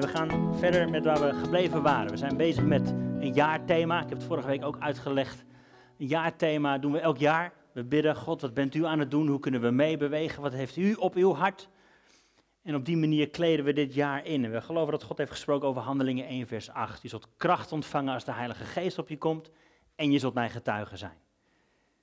We 0.00 0.08
gaan 0.08 0.58
verder 0.58 0.90
met 0.90 1.04
waar 1.04 1.20
we 1.20 1.34
gebleven 1.34 1.82
waren. 1.82 2.10
We 2.10 2.16
zijn 2.16 2.36
bezig 2.36 2.64
met 2.64 2.88
een 2.90 3.32
jaarthema. 3.32 4.02
Ik 4.02 4.08
heb 4.08 4.18
het 4.18 4.26
vorige 4.26 4.46
week 4.46 4.64
ook 4.64 4.78
uitgelegd. 4.78 5.44
Een 5.98 6.06
jaarthema 6.06 6.78
doen 6.78 6.92
we 6.92 6.98
elk 6.98 7.16
jaar. 7.16 7.52
We 7.72 7.84
bidden, 7.84 8.16
God, 8.16 8.40
wat 8.40 8.54
bent 8.54 8.74
u 8.74 8.84
aan 8.84 8.98
het 8.98 9.10
doen? 9.10 9.28
Hoe 9.28 9.40
kunnen 9.40 9.60
we 9.60 9.70
meebewegen? 9.70 10.42
Wat 10.42 10.52
heeft 10.52 10.76
u 10.76 10.94
op 10.94 11.14
uw 11.14 11.34
hart? 11.34 11.68
En 12.62 12.74
op 12.74 12.84
die 12.84 12.96
manier 12.96 13.30
kleden 13.30 13.64
we 13.64 13.72
dit 13.72 13.94
jaar 13.94 14.26
in. 14.26 14.44
En 14.44 14.50
we 14.50 14.60
geloven 14.60 14.92
dat 14.92 15.02
God 15.02 15.18
heeft 15.18 15.30
gesproken 15.30 15.68
over 15.68 15.82
Handelingen 15.82 16.26
1, 16.26 16.46
vers 16.46 16.70
8. 16.70 17.02
Je 17.02 17.08
zult 17.08 17.28
kracht 17.36 17.72
ontvangen 17.72 18.14
als 18.14 18.24
de 18.24 18.32
Heilige 18.32 18.64
Geest 18.64 18.98
op 18.98 19.08
je 19.08 19.18
komt. 19.18 19.50
En 19.94 20.10
je 20.10 20.18
zult 20.18 20.34
mijn 20.34 20.50
getuige 20.50 20.96
zijn. 20.96 21.18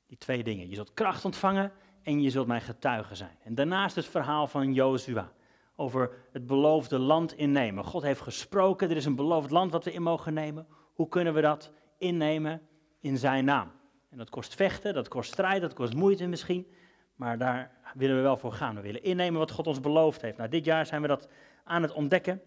Die 0.07 0.17
twee 0.17 0.44
dingen. 0.44 0.70
Je 0.70 0.75
zult 0.75 0.94
kracht 0.94 1.25
ontvangen 1.25 1.71
en 2.03 2.21
je 2.21 2.30
zult 2.30 2.48
mijn 2.48 2.62
getuige 2.62 3.16
zijn. 3.16 3.38
En 3.44 3.55
daarnaast 3.55 3.95
het 3.95 4.05
verhaal 4.05 4.48
van 4.48 4.73
Jozua 4.73 5.31
over 5.76 6.12
het 6.32 6.48
beloofde 6.48 7.00
land 7.00 7.34
innemen. 7.34 7.84
God 7.84 8.04
heeft 8.04 8.22
gesproken, 8.22 8.90
er 8.90 8.95
is 8.95 9.05
een 9.05 9.16
beloofd 9.16 9.52
land 9.52 9.72
wat 9.72 9.84
we 9.84 9.91
in 9.91 10.02
mogen 10.02 10.34
nemen. 10.34 10.68
Hoe 10.94 11.08
kunnen 11.08 11.34
we 11.34 11.41
dat 11.41 11.72
innemen 11.98 12.62
in 12.99 13.18
zijn 13.18 13.46
naam? 13.46 13.72
En 14.09 14.18
dat 14.18 14.30
kost 14.30 14.55
vechten, 14.55 14.94
dat 14.94 15.08
kost 15.08 15.32
strijd, 15.32 15.62
dat 15.62 15.73
kost 15.73 15.94
moeite 15.94 16.27
misschien. 16.27 16.68
Maar 17.16 17.38
daar 17.38 17.72
willen 17.94 18.16
we 18.16 18.22
wel 18.22 18.38
voor 18.38 18.54
gaan. 18.54 18.76
We 18.76 18.82
willen 18.82 19.04
innemen 19.04 19.40
wat 19.40 19.52
God 19.52 19.68
ons 19.68 19.80
beloofd 19.80 20.22
heeft. 20.22 20.38
Nou, 20.38 20.49
dit 20.49 20.66
jaar 20.66 20.86
zijn 20.86 21.02
we 21.02 21.08
dat 21.08 21.30
aan 21.63 21.82
het 21.82 21.91
ontdekken. 21.91 22.41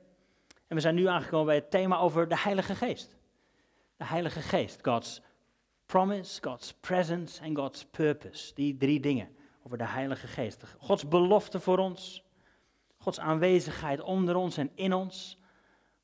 En 0.66 0.76
we 0.76 0.80
zijn 0.80 0.94
nu 0.94 1.06
aangekomen 1.06 1.46
bij 1.46 1.54
het 1.54 1.70
thema 1.70 1.98
over 1.98 2.28
de 2.28 2.38
Heilige 2.38 2.74
Geest. 2.74 3.16
De 3.96 4.04
Heilige 4.04 4.40
Geest, 4.40 4.78
God's 4.82 5.22
promise, 5.86 6.42
God's 6.42 6.74
presence 6.74 7.42
en 7.42 7.56
God's 7.56 7.84
purpose. 7.84 8.54
Die 8.54 8.76
drie 8.76 9.00
dingen 9.00 9.28
over 9.62 9.78
de 9.78 9.86
Heilige 9.86 10.26
Geest. 10.26 10.62
Gods 10.78 11.08
belofte 11.08 11.60
voor 11.60 11.78
ons, 11.78 12.24
Gods 13.06 13.20
aanwezigheid 13.20 14.00
onder 14.00 14.36
ons 14.36 14.56
en 14.56 14.70
in 14.74 14.92
ons. 14.92 15.38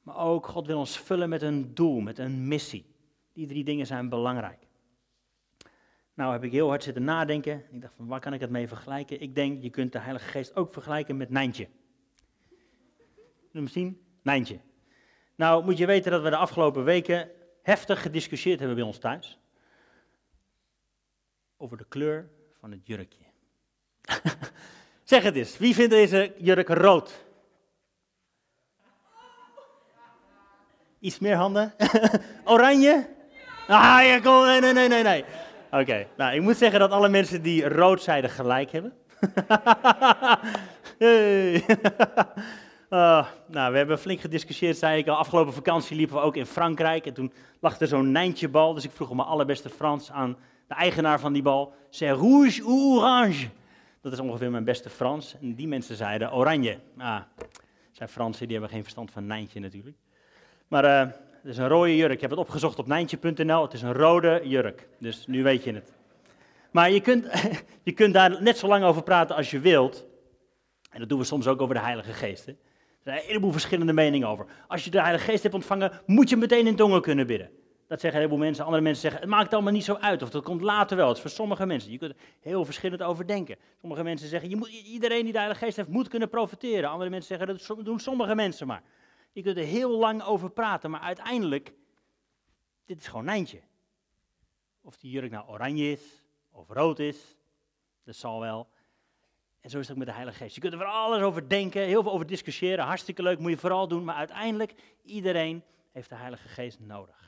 Maar 0.03 0.17
ook 0.17 0.47
God 0.47 0.67
wil 0.67 0.79
ons 0.79 0.99
vullen 0.99 1.29
met 1.29 1.43
een 1.43 1.75
doel, 1.75 2.01
met 2.01 2.19
een 2.19 2.49
missie. 2.49 2.95
Die 3.33 3.47
drie 3.47 3.65
dingen 3.65 3.87
zijn 3.87 4.09
belangrijk. 4.09 4.67
Nou 6.15 6.33
heb 6.33 6.45
ik 6.45 6.53
heel 6.53 6.69
hard 6.69 6.83
zitten 6.83 7.05
nadenken. 7.05 7.65
Ik 7.71 7.81
dacht 7.81 7.95
van 7.97 8.07
waar 8.07 8.21
kan 8.21 8.33
ik 8.33 8.41
het 8.41 8.51
mee 8.51 8.69
vergelijken? 8.69 9.21
Ik 9.21 9.35
denk 9.35 9.63
je 9.63 9.71
kunt 9.71 9.93
de 9.93 9.99
Heilige 9.99 10.29
Geest 10.29 10.57
ook 10.57 10.73
vergelijken 10.73 11.17
met 11.17 11.31
Nijntje. 11.31 11.69
Zien? 13.53 14.01
Nijntje. 14.23 14.61
Nou 15.35 15.65
moet 15.65 15.79
je 15.79 15.87
weten 15.87 16.11
dat 16.11 16.23
we 16.23 16.31
de 16.31 16.37
afgelopen 16.37 16.85
weken 16.85 17.31
heftig 17.63 18.03
gediscussieerd 18.03 18.59
hebben 18.59 18.77
bij 18.77 18.87
ons 18.87 18.99
thuis. 18.99 19.39
Over 21.57 21.77
de 21.77 21.87
kleur 21.89 22.31
van 22.61 22.71
het 22.71 22.87
jurkje. 22.87 23.25
zeg 25.05 25.23
het 25.23 25.37
eens, 25.37 25.59
wie 25.59 25.75
vindt 25.75 25.91
deze 25.91 26.33
jurk 26.39 26.69
rood? 26.69 27.25
Iets 31.01 31.19
meer 31.19 31.37
handen? 31.37 31.75
Oranje? 32.45 33.09
Ah, 33.69 34.05
ja, 34.05 34.21
kom, 34.21 34.45
nee, 34.45 34.73
nee, 34.73 34.89
nee, 34.89 35.03
nee. 35.03 35.25
Oké, 35.71 36.07
nou, 36.17 36.35
ik 36.35 36.41
moet 36.41 36.57
zeggen 36.57 36.81
dat 36.81 36.91
alle 36.91 37.09
mensen 37.09 37.43
die 37.43 37.69
rood 37.69 38.03
zeiden 38.03 38.31
gelijk 38.31 38.73
hebben. 38.73 38.93
hey. 40.99 41.65
uh, 42.91 43.27
nou, 43.57 43.73
we 43.73 43.79
hebben 43.79 43.99
flink 43.99 44.21
gediscussieerd, 44.21 44.77
zei 44.77 44.99
ik 44.99 45.09
al. 45.09 45.17
Afgelopen 45.17 45.53
vakantie 45.53 45.97
liepen 45.97 46.17
we 46.17 46.23
ook 46.23 46.37
in 46.37 46.47
Frankrijk 46.47 47.07
en 47.07 47.15
toen 47.15 47.33
lag 47.61 47.81
er 47.81 47.87
zo'n 47.87 48.13
Nijntje-bal. 48.13 48.75
Dus 48.75 48.85
ik 48.85 48.91
vroeg 48.93 49.11
op 49.11 49.17
mijn 49.17 49.29
allerbeste 49.29 49.69
Frans 49.69 50.11
aan 50.11 50.37
de 50.69 50.75
eigenaar 50.75 51.21
van 51.21 51.33
die 51.33 51.43
bal. 51.43 51.75
C'est 51.91 52.17
rouge 52.17 52.63
ou 52.65 52.97
orange? 52.97 53.49
Dat 54.03 54.13
is 54.13 54.19
ongeveer 54.19 54.51
mijn 54.51 54.65
beste 54.65 54.91
Frans. 54.91 55.35
En 55.41 55.55
die 55.55 55.69
mensen 55.69 55.97
zeiden 55.97 56.33
oranje. 56.33 56.79
Ah, 56.99 57.21
zijn 57.93 58.09
Fransen, 58.09 58.47
die 58.47 58.57
hebben 58.57 58.75
geen 58.75 58.83
verstand 58.83 59.11
van 59.11 59.27
Nijntje 59.27 59.61
natuurlijk. 59.61 59.97
Maar 60.69 60.85
uh, 60.85 61.13
het 61.43 61.51
is 61.51 61.59
een 61.59 61.69
rode 61.69 61.97
jurk. 61.97 62.13
Ik 62.13 62.21
heb 62.21 62.31
het 62.31 62.39
opgezocht 62.39 62.79
op 62.79 62.87
nijntje.nl. 62.87 63.63
Het 63.63 63.73
is 63.73 63.83
een 63.83 63.93
rode 63.93 64.41
jurk. 64.45 64.89
Dus 64.99 65.27
nu 65.27 65.43
weet 65.43 65.65
je 65.65 65.73
het. 65.73 65.93
Maar 66.71 66.91
je 66.91 67.01
kunt, 67.01 67.27
je 67.83 67.93
kunt 67.93 68.15
daar 68.15 68.43
net 68.43 68.59
zo 68.59 68.67
lang 68.67 68.85
over 68.85 69.03
praten 69.03 69.37
als 69.37 69.51
je 69.51 69.61
wilt. 69.61 70.07
En 70.91 71.01
dat 71.01 71.09
doen 71.09 71.19
we 71.19 71.25
soms 71.25 71.47
ook 71.47 71.61
over 71.61 71.75
de 71.75 71.81
Heilige 71.81 72.13
Geest. 72.13 72.47
Hè? 72.47 72.53
Er 72.53 72.59
zijn 73.03 73.17
een 73.17 73.27
heleboel 73.27 73.53
verschillende 73.53 73.93
meningen 73.93 74.29
over. 74.29 74.47
Als 74.69 74.85
je 74.85 74.91
de 74.91 75.01
Heilige 75.01 75.25
Geest 75.25 75.43
hebt 75.43 75.55
ontvangen, 75.55 75.93
moet 76.07 76.29
je 76.29 76.37
meteen 76.37 76.67
in 76.67 76.77
tongen 76.77 77.03
kunnen 77.03 77.27
bidden. 77.27 77.51
Dat 77.93 78.01
zeggen 78.01 78.21
een 78.21 78.27
heleboel 78.27 78.47
mensen. 78.47 78.65
Andere 78.65 78.83
mensen 78.83 79.03
zeggen, 79.03 79.21
het 79.21 79.31
maakt 79.31 79.53
allemaal 79.53 79.73
niet 79.73 79.85
zo 79.85 79.95
uit. 79.95 80.23
Of 80.23 80.31
dat 80.31 80.43
komt 80.43 80.61
later 80.61 80.97
wel. 80.97 81.09
Het 81.09 81.17
is 81.17 81.23
voor 81.23 81.31
sommige 81.31 81.67
mensen. 81.67 81.91
Je 81.91 81.99
kunt 81.99 82.11
er 82.11 82.17
heel 82.41 82.65
verschillend 82.65 83.03
over 83.03 83.27
denken. 83.27 83.57
Sommige 83.81 84.03
mensen 84.03 84.29
zeggen, 84.29 84.49
je 84.49 84.57
moet, 84.57 84.69
iedereen 84.69 85.23
die 85.23 85.33
de 85.33 85.39
Heilige 85.39 85.65
Geest 85.65 85.77
heeft, 85.77 85.89
moet 85.89 86.09
kunnen 86.09 86.29
profiteren. 86.29 86.91
Andere 86.91 87.11
mensen 87.11 87.39
zeggen, 87.39 87.59
dat 87.77 87.85
doen 87.85 88.01
sommige 88.01 88.35
mensen 88.35 88.67
maar. 88.67 88.83
Je 89.33 89.43
kunt 89.43 89.57
er 89.57 89.65
heel 89.65 89.99
lang 89.99 90.23
over 90.23 90.51
praten, 90.51 90.91
maar 90.91 91.01
uiteindelijk, 91.01 91.73
dit 92.85 93.01
is 93.01 93.07
gewoon 93.07 93.25
Nijntje. 93.25 93.61
Of 94.83 94.97
die 94.97 95.11
jurk 95.11 95.31
nou 95.31 95.49
oranje 95.49 95.91
is, 95.91 96.25
of 96.51 96.69
rood 96.69 96.99
is, 96.99 97.37
dat 98.05 98.17
zal 98.17 98.41
wel. 98.41 98.69
En 99.61 99.71
zo 99.71 99.79
is 99.79 99.83
het 99.83 99.93
ook 99.93 99.99
met 99.99 100.07
de 100.07 100.15
Heilige 100.15 100.39
Geest. 100.39 100.55
Je 100.55 100.61
kunt 100.61 100.73
er 100.73 100.79
voor 100.79 100.89
alles 100.89 101.23
over 101.23 101.49
denken, 101.49 101.83
heel 101.83 102.03
veel 102.03 102.13
over 102.13 102.27
discussiëren, 102.27 102.85
hartstikke 102.85 103.23
leuk, 103.23 103.39
moet 103.39 103.51
je 103.51 103.59
vooral 103.59 103.89
doen. 103.89 104.05
Maar 104.05 104.17
uiteindelijk, 104.17 104.75
iedereen 105.03 105.63
heeft 105.91 106.09
de 106.09 106.15
Heilige 106.17 106.49
Geest 106.49 106.81
nodig. 106.81 107.22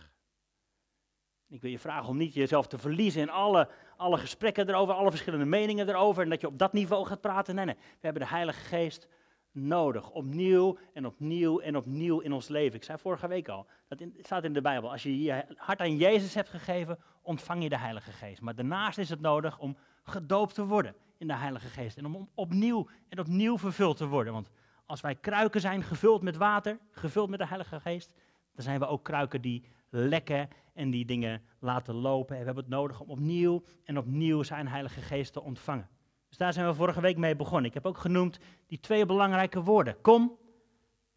Ik 1.55 1.61
wil 1.61 1.71
je 1.71 1.79
vragen 1.79 2.09
om 2.09 2.17
niet 2.17 2.35
jezelf 2.35 2.67
te 2.67 2.79
verliezen 2.79 3.21
in 3.21 3.31
alle, 3.31 3.69
alle 3.97 4.19
gesprekken 4.19 4.69
erover, 4.69 4.95
alle 4.95 5.11
verschillende 5.11 5.45
meningen 5.45 5.89
erover. 5.89 6.23
En 6.23 6.31
dat 6.31 6.41
je 6.41 6.47
op 6.47 6.59
dat 6.59 6.73
niveau 6.73 7.07
gaat 7.07 7.21
praten. 7.21 7.55
Nee, 7.55 7.65
nee. 7.65 7.75
We 7.75 7.99
hebben 8.01 8.23
de 8.23 8.29
Heilige 8.29 8.61
Geest 8.61 9.09
nodig. 9.53 10.11
Opnieuw 10.11 10.79
en 10.93 11.07
opnieuw 11.07 11.61
en 11.61 11.77
opnieuw 11.77 12.19
in 12.19 12.33
ons 12.33 12.49
leven. 12.49 12.77
Ik 12.77 12.85
zei 12.85 12.99
vorige 12.99 13.29
week 13.29 13.49
al, 13.49 13.67
dat 13.89 14.03
staat 14.23 14.45
in 14.45 14.53
de 14.53 14.61
Bijbel. 14.61 14.91
Als 14.91 15.03
je 15.03 15.23
je 15.23 15.45
hart 15.57 15.81
aan 15.81 15.97
Jezus 15.97 16.35
hebt 16.35 16.49
gegeven, 16.49 16.99
ontvang 17.23 17.63
je 17.63 17.69
de 17.69 17.79
Heilige 17.79 18.13
Geest. 18.13 18.41
Maar 18.41 18.55
daarnaast 18.55 18.99
is 18.99 19.09
het 19.09 19.21
nodig 19.21 19.59
om 19.59 19.77
gedoopt 20.03 20.55
te 20.55 20.67
worden 20.67 20.95
in 21.19 21.27
de 21.27 21.37
Heilige 21.37 21.69
Geest. 21.69 21.97
En 21.97 22.07
om 22.07 22.29
opnieuw 22.35 22.89
en 23.09 23.19
opnieuw 23.19 23.59
vervuld 23.59 23.97
te 23.97 24.07
worden. 24.07 24.33
Want 24.33 24.51
als 24.87 25.01
wij 25.01 25.15
kruiken 25.15 25.61
zijn 25.61 25.83
gevuld 25.83 26.23
met 26.23 26.37
water, 26.37 26.79
gevuld 26.91 27.29
met 27.29 27.39
de 27.39 27.47
Heilige 27.47 27.81
Geest, 27.81 28.15
dan 28.55 28.65
zijn 28.65 28.79
we 28.79 28.87
ook 28.87 29.05
kruiken 29.05 29.41
die 29.41 29.65
lekken 29.97 30.49
en 30.73 30.91
die 30.91 31.05
dingen 31.05 31.43
laten 31.59 31.95
lopen. 31.95 32.35
En 32.35 32.41
we 32.41 32.47
hebben 32.47 32.65
het 32.65 32.73
nodig 32.73 33.01
om 33.01 33.11
opnieuw 33.11 33.63
en 33.85 33.99
opnieuw 33.99 34.43
zijn 34.43 34.69
Heilige 34.69 35.01
Geest 35.01 35.33
te 35.33 35.43
ontvangen. 35.43 35.89
Dus 36.29 36.37
daar 36.37 36.53
zijn 36.53 36.67
we 36.67 36.75
vorige 36.75 37.01
week 37.01 37.17
mee 37.17 37.37
begonnen. 37.37 37.65
Ik 37.65 37.75
heb 37.75 37.87
ook 37.87 37.99
genoemd 37.99 38.39
die 38.67 38.81
twee 38.81 39.07
belangrijke 39.07 39.63
woorden. 39.63 40.01
Kom 40.01 40.39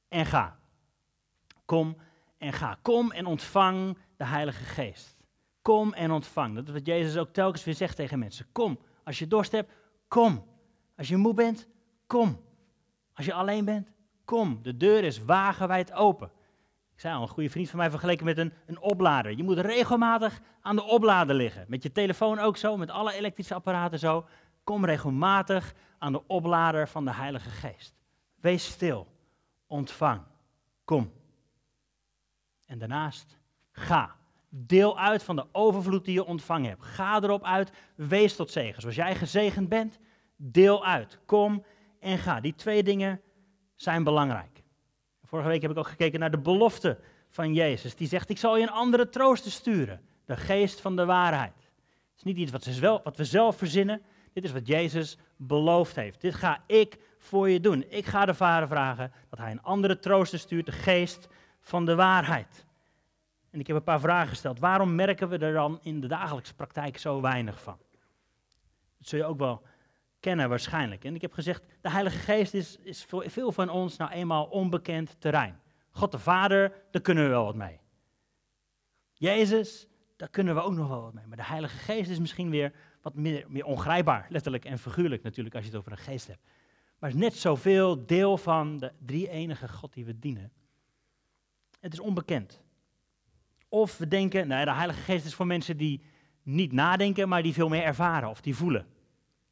en 0.07 0.25
ga. 0.25 0.59
Kom 1.65 1.97
en 2.37 2.53
ga. 2.53 2.77
Kom 2.81 3.11
en 3.11 3.25
ontvang 3.25 3.97
de 4.17 4.25
Heilige 4.25 4.63
Geest. 4.63 5.17
Kom 5.61 5.93
en 5.93 6.11
ontvang. 6.11 6.55
Dat 6.55 6.67
is 6.67 6.73
wat 6.73 6.85
Jezus 6.85 7.17
ook 7.17 7.33
telkens 7.33 7.63
weer 7.63 7.73
zegt 7.73 7.95
tegen 7.95 8.19
mensen. 8.19 8.45
Kom. 8.51 8.79
Als 9.03 9.19
je 9.19 9.27
dorst 9.27 9.51
hebt, 9.51 9.71
kom. 10.07 10.45
Als 10.97 11.07
je 11.07 11.17
moe 11.17 11.33
bent, 11.33 11.67
kom. 12.07 12.41
Als 13.13 13.25
je 13.25 13.33
alleen 13.33 13.65
bent, 13.65 13.91
kom. 14.25 14.59
De 14.61 14.77
deur 14.77 15.03
is 15.03 15.23
wagenwijd 15.23 15.93
open. 15.93 16.31
Ik 16.97 17.03
zei 17.03 17.15
al, 17.15 17.21
een 17.21 17.27
goede 17.27 17.49
vriend 17.49 17.69
van 17.69 17.79
mij 17.79 17.89
vergeleken 17.89 18.25
met 18.25 18.37
een, 18.37 18.53
een 18.65 18.79
oplader. 18.79 19.31
Je 19.31 19.43
moet 19.43 19.57
regelmatig 19.57 20.41
aan 20.61 20.75
de 20.75 20.83
oplader 20.83 21.35
liggen. 21.35 21.65
Met 21.67 21.83
je 21.83 21.91
telefoon 21.91 22.39
ook 22.39 22.57
zo, 22.57 22.77
met 22.77 22.89
alle 22.89 23.13
elektrische 23.13 23.53
apparaten 23.53 23.99
zo. 23.99 24.25
Kom 24.63 24.85
regelmatig 24.85 25.73
aan 25.97 26.11
de 26.11 26.27
oplader 26.27 26.87
van 26.87 27.05
de 27.05 27.13
Heilige 27.13 27.49
Geest. 27.49 27.95
Wees 28.35 28.65
stil. 28.65 29.07
Ontvang. 29.67 30.21
Kom. 30.83 31.11
En 32.65 32.79
daarnaast, 32.79 33.37
ga. 33.71 34.15
Deel 34.49 34.99
uit 34.99 35.23
van 35.23 35.35
de 35.35 35.45
overvloed 35.51 36.05
die 36.05 36.13
je 36.13 36.25
ontvangen 36.25 36.69
hebt. 36.69 36.83
Ga 36.83 37.21
erop 37.21 37.43
uit. 37.43 37.71
Wees 37.95 38.35
tot 38.35 38.51
zegen. 38.51 38.81
Zoals 38.81 38.95
jij 38.95 39.15
gezegend 39.15 39.69
bent, 39.69 39.99
deel 40.35 40.85
uit. 40.85 41.19
Kom 41.25 41.63
en 41.99 42.17
ga. 42.17 42.39
Die 42.39 42.55
twee 42.55 42.83
dingen 42.83 43.21
zijn 43.75 44.03
belangrijk. 44.03 44.65
Vorige 45.27 45.47
week 45.47 45.61
heb 45.61 45.71
ik 45.71 45.77
ook 45.77 45.87
gekeken 45.87 46.19
naar 46.19 46.31
de 46.31 46.37
belofte 46.37 46.97
van 47.29 47.53
Jezus. 47.53 47.95
Die 47.95 48.07
zegt: 48.07 48.29
Ik 48.29 48.37
zal 48.37 48.57
je 48.57 48.63
een 48.63 48.71
andere 48.71 49.09
trooster 49.09 49.51
sturen. 49.51 50.01
De 50.25 50.37
geest 50.37 50.81
van 50.81 50.95
de 50.95 51.05
waarheid. 51.05 51.55
Het 51.55 52.17
is 52.17 52.23
niet 52.23 52.37
iets 52.37 52.51
wat, 52.81 53.17
we 53.17 53.25
zelf 53.25 53.57
verzinnen. 53.57 54.01
Dit 54.33 54.43
is 54.43 54.51
wat 54.51 54.67
Jezus 54.67 55.17
beloofd 55.35 55.95
heeft. 55.95 56.21
Dit 56.21 56.35
ga 56.35 56.63
ik 56.65 56.97
voor 57.17 57.49
je 57.49 57.59
doen. 57.59 57.85
Ik 57.89 58.05
ga 58.05 58.25
de 58.25 58.33
Vader 58.33 58.67
vragen 58.67 59.11
dat 59.29 59.39
hij 59.39 59.51
een 59.51 59.61
andere 59.61 59.99
trooster 59.99 60.39
stuurt, 60.39 60.65
de 60.65 60.71
geest 60.71 61.27
van 61.61 61.85
de 61.85 61.95
waarheid. 61.95 62.65
En 63.49 63.59
ik 63.59 63.67
heb 63.67 63.75
een 63.75 63.83
paar 63.83 63.99
vragen 63.99 64.29
gesteld. 64.29 64.59
Waarom 64.59 64.95
merken 64.95 65.29
we 65.29 65.37
er 65.37 65.53
dan 65.53 65.79
in 65.81 65.99
de 65.99 66.07
dagelijkse 66.07 66.55
praktijk 66.55 66.97
zo 66.97 67.21
weinig 67.21 67.61
van? 67.61 67.77
Dat 68.97 69.07
zul 69.07 69.19
je 69.19 69.25
ook 69.25 69.39
wel 69.39 69.61
kennen 70.19 70.49
waarschijnlijk. 70.49 71.03
En 71.03 71.15
ik 71.15 71.21
heb 71.21 71.33
gezegd, 71.33 71.63
de 71.81 71.89
Heilige 71.89 72.17
Geest 72.17 72.53
is, 72.53 72.77
is 72.77 73.05
voor 73.05 73.29
veel 73.29 73.51
van 73.51 73.69
ons 73.69 73.97
nou 73.97 74.11
eenmaal 74.11 74.45
onbekend 74.45 75.15
terrein. 75.19 75.59
God 75.91 76.11
de 76.11 76.19
Vader, 76.19 76.73
daar 76.91 77.01
kunnen 77.01 77.23
we 77.23 77.29
wel 77.29 77.45
wat 77.45 77.55
mee. 77.55 77.79
Jezus, 79.13 79.87
daar 80.15 80.29
kunnen 80.29 80.55
we 80.55 80.61
ook 80.61 80.73
nog 80.73 80.87
wel 80.87 81.01
wat 81.01 81.13
mee. 81.13 81.25
Maar 81.27 81.37
de 81.37 81.43
Heilige 81.43 81.77
Geest 81.77 82.09
is 82.09 82.19
misschien 82.19 82.49
weer 82.49 82.73
wat 83.01 83.15
meer, 83.15 83.45
meer 83.47 83.65
ongrijpbaar, 83.65 84.25
letterlijk 84.29 84.65
en 84.65 84.79
figuurlijk 84.79 85.23
natuurlijk, 85.23 85.55
als 85.55 85.63
je 85.63 85.69
het 85.69 85.79
over 85.79 85.91
een 85.91 85.97
geest 85.97 86.27
hebt. 86.27 86.41
Maar 86.99 87.09
is 87.09 87.15
net 87.15 87.35
zoveel 87.35 88.05
deel 88.05 88.37
van 88.37 88.77
de 88.77 88.91
drie 89.05 89.29
enige 89.29 89.67
God 89.67 89.93
die 89.93 90.05
we 90.05 90.19
dienen. 90.19 90.51
Het 91.79 91.93
is 91.93 91.99
onbekend. 91.99 92.61
Of 93.69 93.97
we 93.97 94.07
denken, 94.07 94.47
nou, 94.47 94.65
de 94.65 94.73
Heilige 94.73 95.01
Geest 95.01 95.25
is 95.25 95.33
voor 95.33 95.47
mensen 95.47 95.77
die 95.77 96.01
niet 96.43 96.71
nadenken, 96.71 97.29
maar 97.29 97.43
die 97.43 97.53
veel 97.53 97.69
meer 97.69 97.83
ervaren 97.83 98.29
of 98.29 98.41
die 98.41 98.55
voelen. 98.55 98.87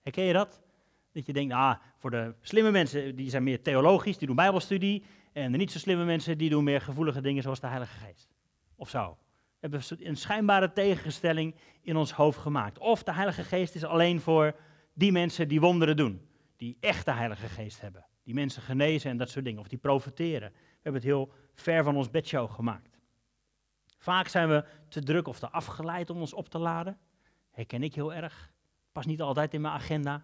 Herken 0.06 0.24
je 0.24 0.34
dat? 0.34 0.62
Dat 1.12 1.26
je 1.26 1.34
denkt, 1.34 1.54
ah, 1.54 1.76
voor 1.98 2.12
de 2.12 2.36
slimme 2.42 2.72
mensen, 2.72 3.16
die 3.16 3.30
zijn 3.30 3.44
meer 3.44 3.62
theologisch, 3.62 4.18
die 4.18 4.28
doen 4.28 4.36
bijbelstudie. 4.36 5.04
En 5.34 5.52
de 5.52 5.58
niet 5.58 5.72
zo 5.72 5.80
slimme 5.80 6.06
mensen, 6.06 6.38
die 6.38 6.50
doen 6.50 6.64
meer 6.64 6.82
gevoelige 6.82 7.22
dingen 7.22 7.44
zoals 7.44 7.60
de 7.60 7.68
Heilige 7.68 7.98
Geest. 7.98 8.34
Of 8.76 8.90
zo. 8.90 9.18
We 9.60 9.68
hebben 9.70 9.82
een 10.08 10.18
schijnbare 10.18 10.72
tegenstelling 10.72 11.56
in 11.82 11.96
ons 11.96 12.12
hoofd 12.12 12.38
gemaakt. 12.38 12.78
Of 12.78 13.04
de 13.04 13.14
Heilige 13.14 13.44
Geest 13.44 13.76
is 13.76 13.84
alleen 13.84 14.22
voor 14.22 14.56
die 14.94 15.12
mensen 15.12 15.48
die 15.48 15.60
wonderen 15.60 15.98
doen. 15.98 16.22
Die 16.58 16.78
echt 16.80 17.06
de 17.06 17.14
Heilige 17.14 17.48
Geest 17.48 17.82
hebben. 17.82 18.06
Die 18.24 18.34
mensen 18.34 18.62
genezen 18.62 19.12
en 19.12 19.18
dat 19.18 19.30
soort 19.30 19.46
dingen. 19.46 19.60
Of 19.60 19.68
die 19.68 19.78
profiteren. 19.78 20.52
We 20.52 20.80
hebben 20.82 21.02
het 21.02 21.12
heel 21.12 21.32
ver 21.54 21.84
van 21.84 21.96
ons 21.96 22.10
bedshow 22.10 22.52
gemaakt. 22.52 23.00
Vaak 23.98 24.28
zijn 24.28 24.50
we 24.50 24.66
te 24.90 25.04
druk 25.04 25.28
of 25.28 25.40
te 25.40 25.50
afgeleid 25.50 26.10
om 26.10 26.20
ons 26.20 26.34
op 26.34 26.50
te 26.50 26.58
laden. 26.58 26.98
Herken 27.52 27.84
ik 27.84 27.96
heel 27.96 28.14
erg. 28.14 28.54
Pas 28.96 29.06
niet 29.06 29.22
altijd 29.22 29.54
in 29.54 29.62
mijn 29.62 29.74
agenda. 29.74 30.24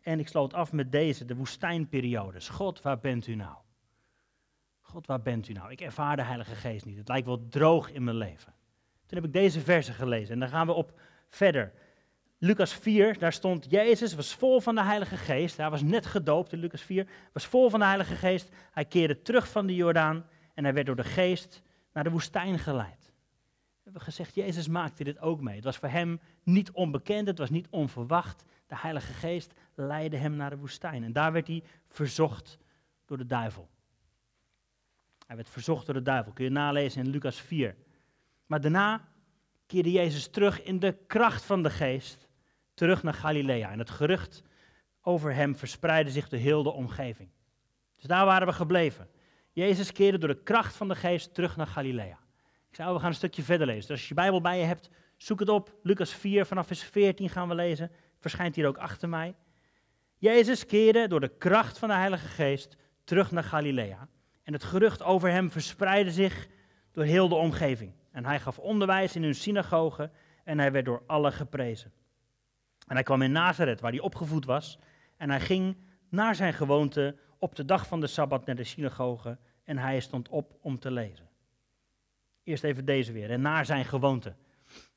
En 0.00 0.18
ik 0.18 0.28
sloot 0.28 0.54
af 0.54 0.72
met 0.72 0.92
deze, 0.92 1.24
de 1.24 1.36
woestijnperiodes. 1.36 2.48
God, 2.48 2.82
waar 2.82 2.98
bent 2.98 3.26
u 3.26 3.34
nou? 3.34 3.56
God, 4.80 5.06
waar 5.06 5.22
bent 5.22 5.48
u 5.48 5.52
nou? 5.52 5.70
Ik 5.70 5.80
ervaar 5.80 6.16
de 6.16 6.22
Heilige 6.22 6.54
Geest 6.54 6.84
niet. 6.84 6.96
Het 6.96 7.08
lijkt 7.08 7.26
wel 7.26 7.48
droog 7.48 7.92
in 7.92 8.04
mijn 8.04 8.16
leven. 8.16 8.54
Toen 9.06 9.18
heb 9.18 9.24
ik 9.24 9.32
deze 9.32 9.60
versen 9.60 9.94
gelezen 9.94 10.34
en 10.34 10.40
dan 10.40 10.48
gaan 10.48 10.66
we 10.66 10.72
op 10.72 11.00
verder. 11.28 11.72
Lucas 12.38 12.74
4, 12.74 13.18
daar 13.18 13.32
stond 13.32 13.66
Jezus, 13.70 14.14
was 14.14 14.34
vol 14.34 14.60
van 14.60 14.74
de 14.74 14.82
Heilige 14.82 15.16
Geest. 15.16 15.56
Hij 15.56 15.70
was 15.70 15.82
net 15.82 16.06
gedoopt 16.06 16.52
in 16.52 16.58
Lucas 16.58 16.82
4, 16.82 17.06
was 17.32 17.46
vol 17.46 17.70
van 17.70 17.80
de 17.80 17.86
Heilige 17.86 18.14
Geest. 18.14 18.48
Hij 18.72 18.84
keerde 18.84 19.22
terug 19.22 19.48
van 19.48 19.66
de 19.66 19.74
Jordaan 19.74 20.26
en 20.54 20.64
hij 20.64 20.74
werd 20.74 20.86
door 20.86 20.96
de 20.96 21.04
Geest 21.04 21.62
naar 21.92 22.04
de 22.04 22.10
woestijn 22.10 22.58
geleid. 22.58 23.01
We 23.82 23.90
hebben 23.90 24.02
gezegd, 24.02 24.34
Jezus 24.34 24.68
maakte 24.68 25.04
dit 25.04 25.18
ook 25.18 25.40
mee. 25.40 25.54
Het 25.54 25.64
was 25.64 25.76
voor 25.76 25.88
hem 25.88 26.20
niet 26.42 26.70
onbekend, 26.70 27.26
het 27.26 27.38
was 27.38 27.50
niet 27.50 27.68
onverwacht. 27.70 28.44
De 28.66 28.76
Heilige 28.78 29.12
Geest 29.12 29.52
leidde 29.74 30.16
hem 30.16 30.34
naar 30.36 30.50
de 30.50 30.56
woestijn. 30.56 31.04
En 31.04 31.12
daar 31.12 31.32
werd 31.32 31.46
hij 31.46 31.62
verzocht 31.88 32.58
door 33.04 33.18
de 33.18 33.26
duivel. 33.26 33.68
Hij 35.26 35.36
werd 35.36 35.48
verzocht 35.48 35.86
door 35.86 35.94
de 35.94 36.02
duivel. 36.02 36.32
Kun 36.32 36.44
je 36.44 36.50
nalezen 36.50 37.04
in 37.04 37.10
Lucas 37.10 37.40
4. 37.40 37.76
Maar 38.46 38.60
daarna 38.60 39.08
keerde 39.66 39.90
Jezus 39.90 40.28
terug 40.28 40.62
in 40.62 40.78
de 40.78 40.96
kracht 41.06 41.44
van 41.44 41.62
de 41.62 41.70
geest. 41.70 42.28
Terug 42.74 43.02
naar 43.02 43.14
Galilea. 43.14 43.70
En 43.70 43.78
het 43.78 43.90
gerucht 43.90 44.42
over 45.00 45.34
hem 45.34 45.56
verspreidde 45.56 46.12
zich 46.12 46.28
door 46.28 46.38
heel 46.38 46.62
de 46.62 46.72
omgeving. 46.72 47.28
Dus 47.96 48.04
daar 48.04 48.24
waren 48.24 48.46
we 48.46 48.52
gebleven. 48.52 49.08
Jezus 49.52 49.92
keerde 49.92 50.18
door 50.18 50.28
de 50.28 50.42
kracht 50.42 50.76
van 50.76 50.88
de 50.88 50.94
geest 50.94 51.34
terug 51.34 51.56
naar 51.56 51.66
Galilea. 51.66 52.21
Ik 52.72 52.78
zou, 52.78 52.94
we 52.94 53.00
gaan 53.00 53.08
een 53.08 53.14
stukje 53.14 53.42
verder 53.42 53.66
lezen. 53.66 53.80
Dus 53.80 53.90
als 53.90 54.00
je 54.00 54.08
je 54.08 54.14
Bijbel 54.14 54.40
bij 54.40 54.58
je 54.58 54.64
hebt, 54.64 54.90
zoek 55.16 55.40
het 55.40 55.48
op. 55.48 55.74
Lucas 55.82 56.14
4, 56.14 56.46
vanaf 56.46 56.66
vers 56.66 56.82
14 56.82 57.28
gaan 57.28 57.48
we 57.48 57.54
lezen. 57.54 57.90
Verschijnt 58.18 58.54
hier 58.54 58.66
ook 58.66 58.78
achter 58.78 59.08
mij. 59.08 59.34
Jezus 60.18 60.66
keerde 60.66 61.08
door 61.08 61.20
de 61.20 61.36
kracht 61.38 61.78
van 61.78 61.88
de 61.88 61.94
Heilige 61.94 62.26
Geest 62.26 62.76
terug 63.04 63.30
naar 63.30 63.44
Galilea. 63.44 64.08
En 64.42 64.52
het 64.52 64.64
gerucht 64.64 65.02
over 65.02 65.30
hem 65.30 65.50
verspreidde 65.50 66.12
zich 66.12 66.48
door 66.92 67.04
heel 67.04 67.28
de 67.28 67.34
omgeving. 67.34 67.92
En 68.10 68.24
hij 68.24 68.40
gaf 68.40 68.58
onderwijs 68.58 69.16
in 69.16 69.22
hun 69.22 69.34
synagogen 69.34 70.12
en 70.44 70.58
hij 70.58 70.72
werd 70.72 70.84
door 70.84 71.02
allen 71.06 71.32
geprezen. 71.32 71.92
En 72.86 72.94
hij 72.94 73.02
kwam 73.02 73.22
in 73.22 73.32
Nazareth, 73.32 73.80
waar 73.80 73.92
hij 73.92 74.00
opgevoed 74.00 74.44
was. 74.44 74.78
En 75.16 75.30
hij 75.30 75.40
ging 75.40 75.76
naar 76.08 76.34
zijn 76.34 76.52
gewoonte 76.52 77.16
op 77.38 77.54
de 77.54 77.64
dag 77.64 77.86
van 77.86 78.00
de 78.00 78.06
Sabbat 78.06 78.46
naar 78.46 78.56
de 78.56 78.64
synagoge. 78.64 79.38
En 79.64 79.78
hij 79.78 80.00
stond 80.00 80.28
op 80.28 80.56
om 80.60 80.78
te 80.78 80.90
lezen. 80.90 81.30
Eerst 82.44 82.64
even 82.64 82.84
deze 82.84 83.12
weer. 83.12 83.30
En 83.30 83.40
naar 83.40 83.66
zijn 83.66 83.84
gewoonte. 83.84 84.34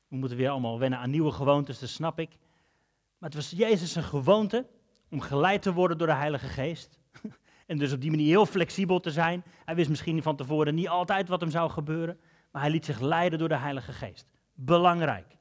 We 0.08 0.16
moeten 0.16 0.36
weer 0.36 0.50
allemaal 0.50 0.78
wennen 0.78 0.98
aan 0.98 1.10
nieuwe 1.10 1.32
gewoontes, 1.32 1.78
dat 1.78 1.88
snap 1.88 2.18
ik. 2.18 2.28
Maar 3.18 3.30
het 3.30 3.34
was 3.34 3.50
Jezus 3.50 3.94
een 3.94 4.02
gewoonte 4.02 4.66
om 5.10 5.20
geleid 5.20 5.62
te 5.62 5.72
worden 5.72 5.98
door 5.98 6.06
de 6.06 6.12
Heilige 6.12 6.46
Geest. 6.46 6.98
En 7.66 7.78
dus 7.78 7.92
op 7.92 8.00
die 8.00 8.10
manier 8.10 8.26
heel 8.26 8.46
flexibel 8.46 9.00
te 9.00 9.10
zijn. 9.10 9.44
Hij 9.64 9.74
wist 9.74 9.88
misschien 9.88 10.22
van 10.22 10.36
tevoren 10.36 10.74
niet 10.74 10.88
altijd 10.88 11.28
wat 11.28 11.40
hem 11.40 11.50
zou 11.50 11.70
gebeuren, 11.70 12.20
maar 12.50 12.62
hij 12.62 12.70
liet 12.70 12.84
zich 12.84 13.00
leiden 13.00 13.38
door 13.38 13.48
de 13.48 13.56
Heilige 13.56 13.92
Geest. 13.92 14.26
Belangrijk. 14.54 15.36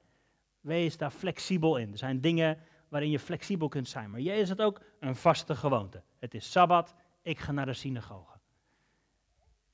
Wees 0.62 0.98
daar 0.98 1.12
flexibel 1.12 1.78
in. 1.78 1.92
Er 1.92 1.98
zijn 1.98 2.22
dingen 2.22 2.58
waarin 2.90 3.10
je 3.10 3.20
flexibel 3.20 3.68
kunt 3.68 3.88
zijn. 3.88 4.12
Maar 4.12 4.20
Jezus 4.20 4.50
had 4.50 4.62
ook 4.62 4.82
een 5.00 5.16
vaste 5.16 5.56
gewoonte. 5.56 6.04
Het 6.20 6.34
is 6.34 6.52
Sabbat, 6.52 6.96
ik 7.22 7.40
ga 7.40 7.52
naar 7.52 7.66
de 7.66 7.74
synagoge. 7.74 8.35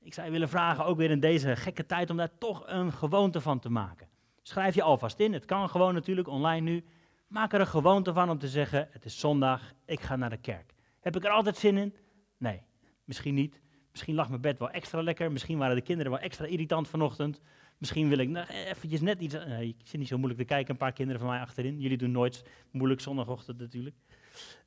Ik 0.02 0.14
zou 0.14 0.26
je 0.26 0.32
willen 0.32 0.48
vragen, 0.48 0.84
ook 0.84 0.96
weer 0.96 1.10
in 1.10 1.20
deze 1.20 1.56
gekke 1.56 1.86
tijd, 1.86 2.10
om 2.10 2.16
daar 2.16 2.38
toch 2.38 2.62
een 2.66 2.92
gewoonte 2.92 3.40
van 3.40 3.58
te 3.58 3.70
maken. 3.70 4.08
Schrijf 4.42 4.74
je 4.74 4.82
alvast 4.82 5.20
in. 5.20 5.32
Het 5.32 5.44
kan 5.44 5.68
gewoon 5.68 5.94
natuurlijk 5.94 6.28
online 6.28 6.70
nu. 6.70 6.84
Maak 7.26 7.52
er 7.52 7.60
een 7.60 7.66
gewoonte 7.66 8.12
van 8.12 8.30
om 8.30 8.38
te 8.38 8.48
zeggen: 8.48 8.88
Het 8.90 9.04
is 9.04 9.18
zondag, 9.18 9.72
ik 9.84 10.00
ga 10.00 10.16
naar 10.16 10.30
de 10.30 10.36
kerk. 10.36 10.74
Heb 11.00 11.16
ik 11.16 11.24
er 11.24 11.30
altijd 11.30 11.56
zin 11.56 11.76
in? 11.76 11.96
Nee, 12.36 12.62
misschien 13.04 13.34
niet. 13.34 13.60
Misschien 13.90 14.14
lag 14.14 14.28
mijn 14.28 14.40
bed 14.40 14.58
wel 14.58 14.70
extra 14.70 15.02
lekker. 15.02 15.32
Misschien 15.32 15.58
waren 15.58 15.76
de 15.76 15.82
kinderen 15.82 16.12
wel 16.12 16.20
extra 16.20 16.46
irritant 16.46 16.88
vanochtend. 16.88 17.40
Misschien 17.78 18.08
wil 18.08 18.18
ik 18.18 18.28
nou, 18.28 18.46
eventjes 18.48 19.00
net 19.00 19.20
iets... 19.20 19.34
Nee, 19.34 19.68
ik 19.68 19.86
zit 19.86 19.98
niet 19.98 20.08
zo 20.08 20.16
moeilijk 20.16 20.40
te 20.40 20.46
kijken, 20.46 20.70
een 20.70 20.76
paar 20.76 20.92
kinderen 20.92 21.20
van 21.20 21.30
mij 21.30 21.40
achterin. 21.40 21.80
Jullie 21.80 21.96
doen 21.96 22.10
nooit 22.10 22.44
moeilijk 22.70 23.00
zondagochtend 23.00 23.58
natuurlijk. 23.58 23.96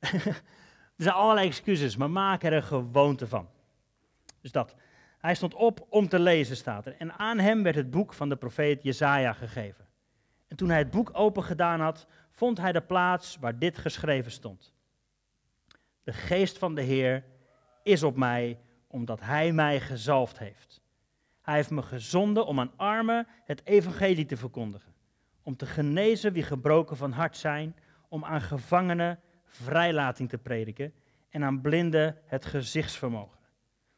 er 0.00 0.42
zijn 0.96 1.14
allerlei 1.14 1.46
excuses, 1.46 1.96
maar 1.96 2.10
maak 2.10 2.42
er 2.42 2.52
een 2.52 2.62
gewoonte 2.62 3.26
van. 3.26 3.48
Dus 4.40 4.52
dat. 4.52 4.74
Hij 5.18 5.34
stond 5.34 5.54
op 5.54 5.86
om 5.88 6.08
te 6.08 6.18
lezen, 6.18 6.56
staat 6.56 6.86
er. 6.86 6.96
En 6.98 7.12
aan 7.12 7.38
hem 7.38 7.62
werd 7.62 7.74
het 7.74 7.90
boek 7.90 8.12
van 8.12 8.28
de 8.28 8.36
profeet 8.36 8.82
Jezaja 8.82 9.32
gegeven. 9.32 9.86
En 10.48 10.56
toen 10.56 10.68
hij 10.68 10.78
het 10.78 10.90
boek 10.90 11.10
open 11.12 11.42
gedaan 11.42 11.80
had, 11.80 12.06
vond 12.30 12.58
hij 12.58 12.72
de 12.72 12.80
plaats 12.80 13.36
waar 13.40 13.58
dit 13.58 13.78
geschreven 13.78 14.30
stond. 14.30 14.74
De 16.02 16.12
geest 16.12 16.58
van 16.58 16.74
de 16.74 16.82
Heer 16.82 17.24
is 17.82 18.02
op 18.02 18.16
mij, 18.16 18.58
omdat 18.86 19.20
Hij 19.20 19.52
mij 19.52 19.80
gezalfd 19.80 20.38
heeft. 20.38 20.80
Hij 21.42 21.54
heeft 21.54 21.70
me 21.70 21.82
gezonden 21.82 22.46
om 22.46 22.60
aan 22.60 22.72
armen 22.76 23.26
het 23.44 23.64
evangelie 23.64 24.26
te 24.26 24.36
verkondigen, 24.36 24.94
om 25.42 25.56
te 25.56 25.66
genezen 25.66 26.32
wie 26.32 26.42
gebroken 26.42 26.96
van 26.96 27.12
hart 27.12 27.36
zijn, 27.36 27.76
om 28.08 28.24
aan 28.24 28.40
gevangenen 28.40 29.20
vrijlating 29.44 30.28
te 30.28 30.38
prediken 30.38 30.94
en 31.28 31.44
aan 31.44 31.60
blinden 31.60 32.18
het 32.24 32.44
gezichtsvermogen, 32.44 33.35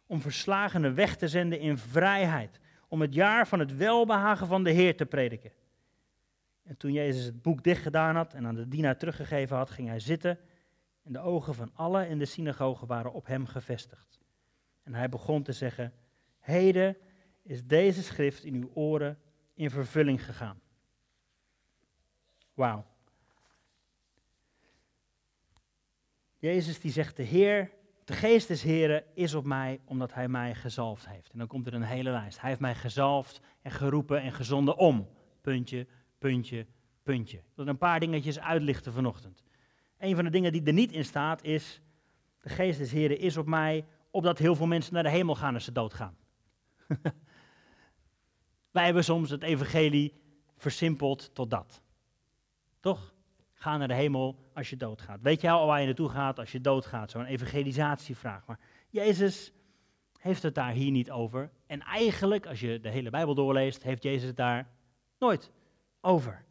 om 0.09 0.21
verslagenen 0.21 0.95
weg 0.95 1.17
te 1.17 1.29
zenden 1.29 1.61
in 1.61 1.79
vrijheid, 1.79 2.61
om 2.89 3.01
het 3.01 3.15
jaar 3.15 3.47
van 3.49 3.59
het 3.59 3.77
welbehagen 3.77 4.47
van 4.47 4.65
de 4.65 4.71
Heer 4.71 4.97
te 4.97 5.07
prediken. 5.07 5.53
En 6.63 6.77
toen 6.77 6.93
Jezus 6.93 7.25
het 7.25 7.43
boek 7.43 7.63
dicht 7.63 7.83
gedaan 7.83 8.17
had 8.17 8.35
en 8.35 8.47
aan 8.47 8.55
de 8.55 8.69
dienaar 8.69 8.97
teruggegeven 8.97 9.57
had, 9.57 9.71
ging 9.71 9.89
hij 9.89 10.01
zitten 10.01 10.39
en 11.03 11.13
de 11.13 11.21
ogen 11.21 11.55
van 11.55 11.71
allen 11.75 12.09
in 12.09 12.19
de 12.19 12.25
synagoge 12.25 12.87
waren 12.87 13.13
op 13.13 13.27
hem 13.27 13.47
gevestigd. 13.47 14.21
En 14.83 14.95
hij 14.95 15.09
begon 15.09 15.43
te 15.43 15.53
zeggen: 15.53 15.93
Heden 16.39 16.97
is 17.43 17.67
deze 17.67 18.03
schrift 18.03 18.45
in 18.45 18.55
uw 18.55 18.71
oren 18.75 19.19
in 19.55 19.71
vervulling 19.71 20.25
gegaan. 20.25 20.61
Wauw. 22.55 22.85
Jezus 26.37 26.81
die 26.81 26.93
zegt: 26.93 27.17
De 27.17 27.23
Heer, 27.23 27.71
de 28.09 28.15
geest 28.15 28.49
des 28.49 28.63
Heren 28.63 29.05
is 29.15 29.35
op 29.35 29.45
mij 29.45 29.81
omdat 29.85 30.15
hij 30.15 30.29
mij 30.29 30.55
gezalfd 30.55 31.09
heeft. 31.09 31.33
En 31.33 31.39
dan 31.39 31.47
komt 31.47 31.67
er 31.67 31.75
een 31.75 31.83
hele 31.83 32.11
lijst. 32.11 32.41
Hij 32.41 32.49
heeft 32.49 32.61
mij 32.61 32.75
gezalfd 32.75 33.41
en 33.63 33.71
geroepen 33.71 34.23
en 34.23 34.33
gezonden 34.33 34.77
om. 34.77 35.09
Puntje, 35.41 35.87
puntje, 36.19 36.67
puntje. 37.03 37.37
Ik 37.37 37.45
wil 37.55 37.67
een 37.67 37.79
paar 37.79 38.01
dingetjes 38.01 38.39
uitlichten 38.39 38.93
vanochtend. 38.93 39.43
Een 39.99 40.15
van 40.15 40.25
de 40.25 40.31
dingen 40.31 40.53
die 40.53 40.63
er 40.63 40.73
niet 40.73 40.93
in 40.93 41.05
staat 41.05 41.43
is, 41.43 41.81
de 42.41 42.49
geest 42.49 42.79
des 42.79 42.93
Heren 42.93 43.19
is 43.19 43.37
op 43.37 43.47
mij, 43.47 43.85
opdat 44.11 44.39
heel 44.39 44.57
veel 44.57 44.67
mensen 44.67 44.95
naar 44.95 45.03
de 45.03 45.11
hemel 45.11 45.35
gaan 45.35 45.55
als 45.55 45.65
ze 45.65 45.73
doodgaan. 45.73 46.17
Wij 48.71 48.85
hebben 48.85 49.05
soms 49.05 49.31
het 49.31 49.43
evangelie 49.43 50.15
versimpeld 50.57 51.35
tot 51.35 51.51
dat. 51.51 51.83
Toch? 52.81 53.15
Ga 53.59 53.77
naar 53.77 53.89
de 53.89 53.95
hemel 53.95 54.51
als 54.55 54.71
je 54.71 54.77
doodgaat. 54.77 55.23
Weet 55.23 55.41
je 55.41 55.51
al 55.51 55.67
waar 55.67 55.81
je 55.81 55.87
naartoe 55.87 56.09
gaat 56.09 56.39
als 56.39 56.53
je 56.53 56.61
doodgaat? 56.61 57.11
Zo'n 57.11 57.25
evangelisatievraag. 57.25 58.47
Maar 58.47 58.59
Jezus 58.89 59.53
heeft 60.19 60.43
het 60.43 60.55
daar 60.55 60.73
hier 60.73 60.91
niet 60.91 61.11
over. 61.11 61.51
En 61.67 61.81
eigenlijk, 61.81 62.47
als 62.47 62.61
je 62.61 62.81
de 62.81 62.89
hele 62.89 63.11
Bijbel 63.11 63.35
doorleest, 63.35 63.83
heeft 63.83 64.03
Jezus 64.03 64.27
het 64.27 64.37
daar 64.37 64.69
nooit 65.19 65.51
over. 66.01 66.45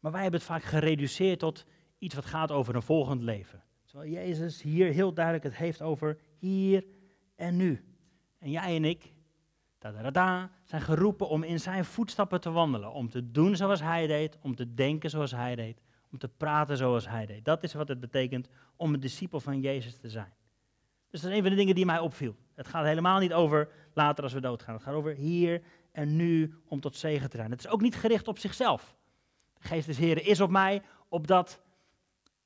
Maar 0.00 0.12
wij 0.12 0.22
hebben 0.22 0.40
het 0.40 0.48
vaak 0.48 0.62
gereduceerd 0.62 1.38
tot 1.38 1.64
iets 1.98 2.14
wat 2.14 2.24
gaat 2.24 2.50
over 2.50 2.74
een 2.74 2.82
volgend 2.82 3.22
leven. 3.22 3.62
Terwijl 3.84 4.10
Jezus 4.10 4.62
hier 4.62 4.92
heel 4.92 5.12
duidelijk 5.12 5.44
het 5.44 5.56
heeft 5.56 5.82
over 5.82 6.18
hier 6.38 6.84
en 7.36 7.56
nu. 7.56 7.84
En 8.38 8.50
jij 8.50 8.76
en 8.76 8.84
ik, 8.84 9.12
da, 10.12 10.50
zijn 10.64 10.82
geroepen 10.82 11.28
om 11.28 11.42
in 11.42 11.60
zijn 11.60 11.84
voetstappen 11.84 12.40
te 12.40 12.50
wandelen. 12.50 12.92
Om 12.92 13.08
te 13.08 13.30
doen 13.30 13.56
zoals 13.56 13.80
hij 13.80 14.06
deed, 14.06 14.38
om 14.42 14.54
te 14.54 14.74
denken 14.74 15.10
zoals 15.10 15.30
hij 15.30 15.54
deed, 15.54 15.80
om 16.10 16.18
te 16.18 16.28
praten 16.28 16.76
zoals 16.76 17.08
hij 17.08 17.26
deed. 17.26 17.44
Dat 17.44 17.62
is 17.62 17.74
wat 17.74 17.88
het 17.88 18.00
betekent 18.00 18.48
om 18.76 18.94
een 18.94 19.00
discipel 19.00 19.40
van 19.40 19.60
Jezus 19.60 19.96
te 19.96 20.08
zijn. 20.08 20.32
Dus 21.10 21.20
dat 21.20 21.30
is 21.30 21.36
een 21.36 21.42
van 21.42 21.50
de 21.50 21.56
dingen 21.56 21.74
die 21.74 21.84
mij 21.86 21.98
opviel. 21.98 22.36
Het 22.54 22.66
gaat 22.66 22.84
helemaal 22.84 23.18
niet 23.18 23.32
over 23.32 23.68
later 23.94 24.24
als 24.24 24.32
we 24.32 24.40
doodgaan. 24.40 24.74
Het 24.74 24.82
gaat 24.82 24.94
over 24.94 25.14
hier 25.14 25.62
en 25.92 26.16
nu 26.16 26.54
om 26.64 26.80
tot 26.80 26.96
zegen 26.96 27.30
te 27.30 27.36
zijn. 27.36 27.50
Het 27.50 27.60
is 27.60 27.68
ook 27.68 27.80
niet 27.80 27.96
gericht 27.96 28.28
op 28.28 28.38
zichzelf. 28.38 28.96
De 29.60 29.68
geest 29.68 29.86
des 29.86 29.98
Heren 29.98 30.24
is 30.24 30.40
op 30.40 30.50
mij, 30.50 30.82
opdat 31.08 31.62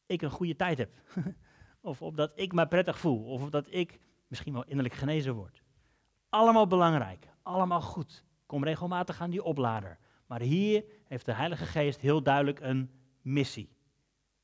ik 0.07 0.23
een 0.23 0.31
goede 0.31 0.57
tijd 0.57 0.79
heb. 0.79 0.91
of 1.81 2.03
opdat 2.03 2.33
ik 2.35 2.53
me 2.53 2.69
prettig 2.69 2.99
voel. 2.99 3.25
Of 3.25 3.43
opdat 3.43 3.67
ik 3.71 3.99
misschien 4.27 4.53
wel 4.53 4.65
innerlijk 4.65 4.95
genezen 4.95 5.35
word. 5.35 5.63
Allemaal 6.29 6.67
belangrijk. 6.67 7.29
Allemaal 7.43 7.81
goed. 7.81 8.25
Kom 8.47 8.65
regelmatig 8.65 9.21
aan 9.21 9.31
die 9.31 9.43
oplader. 9.43 9.99
Maar 10.27 10.41
hier 10.41 10.85
heeft 11.05 11.27
de 11.27 11.35
Heilige 11.35 11.65
Geest 11.65 12.01
heel 12.01 12.23
duidelijk 12.23 12.61
een 12.61 12.91
missie. 13.25 13.73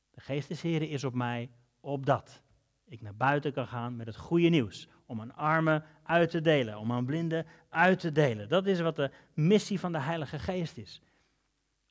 De 0.09 0.21
Geest 0.21 0.47
des 0.47 0.61
Heren 0.61 0.89
is 0.89 1.03
op 1.03 1.13
mij, 1.13 1.49
opdat 1.79 2.41
ik 2.85 3.01
naar 3.01 3.15
buiten 3.15 3.53
kan 3.53 3.67
gaan 3.67 3.95
met 3.95 4.07
het 4.07 4.15
goede 4.15 4.49
nieuws. 4.49 4.87
Om 5.05 5.21
aan 5.21 5.35
armen 5.35 5.83
uit 6.03 6.29
te 6.29 6.41
delen, 6.41 6.77
om 6.77 6.91
aan 6.91 7.05
blinden 7.05 7.45
uit 7.69 7.99
te 7.99 8.11
delen. 8.11 8.49
Dat 8.49 8.65
is 8.65 8.79
wat 8.79 8.95
de 8.95 9.11
missie 9.33 9.79
van 9.79 9.91
de 9.91 9.99
Heilige 9.99 10.39
Geest 10.39 10.77
is. 10.77 11.01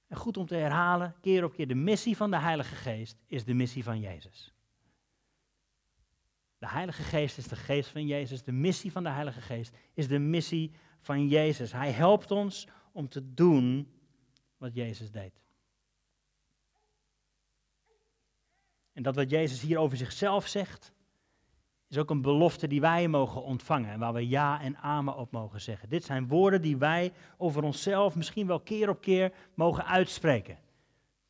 En 0.07 0.17
goed 0.17 0.37
om 0.37 0.47
te 0.47 0.55
herhalen, 0.55 1.15
keer 1.21 1.45
op 1.45 1.53
keer, 1.53 1.69
de 1.69 1.75
missie 1.75 2.17
van 2.17 2.31
de 2.31 2.39
Heilige 2.39 2.75
Geest 2.75 3.17
is 3.27 3.45
de 3.45 3.55
missie 3.55 3.85
van 3.85 4.01
Jezus. 4.01 4.55
De 6.61 6.69
Heilige 6.69 7.03
Geest 7.03 7.39
is 7.39 7.49
de 7.49 7.57
geest 7.57 7.91
van 7.91 8.07
Jezus. 8.07 8.43
De 8.43 8.53
missie 8.53 8.93
van 8.93 9.03
de 9.03 9.09
Heilige 9.09 9.41
Geest 9.41 9.77
is 9.95 10.09
de 10.09 10.19
missie 10.19 10.73
van 11.01 11.29
Jezus. 11.29 11.73
Hij 11.73 11.91
helpt 11.91 12.31
ons 12.31 12.69
om 12.93 13.09
te 13.09 13.35
doen 13.35 13.93
wat 14.57 14.75
Jezus 14.75 15.11
deed. 15.11 15.41
En 19.01 19.07
dat 19.07 19.15
wat 19.15 19.31
Jezus 19.31 19.61
hier 19.61 19.79
over 19.79 19.97
zichzelf 19.97 20.47
zegt, 20.47 20.93
is 21.89 21.99
ook 21.99 22.11
een 22.11 22.23
belofte 22.23 22.67
die 22.67 22.81
wij 22.81 23.09
mogen 23.09 23.43
ontvangen 23.43 23.91
en 23.91 23.99
waar 23.99 24.13
we 24.13 24.29
ja 24.29 24.61
en 24.61 24.77
amen 24.77 25.17
op 25.17 25.33
mogen 25.33 25.61
zeggen. 25.61 25.89
Dit 25.89 26.05
zijn 26.05 26.29
woorden 26.29 26.63
die 26.63 26.77
wij 26.77 27.13
over 27.37 27.63
onszelf 27.63 28.15
misschien 28.15 28.47
wel 28.47 28.61
keer 28.61 28.89
op 28.89 29.01
keer 29.01 29.33
mogen 29.55 29.87
uitspreken. 29.87 30.59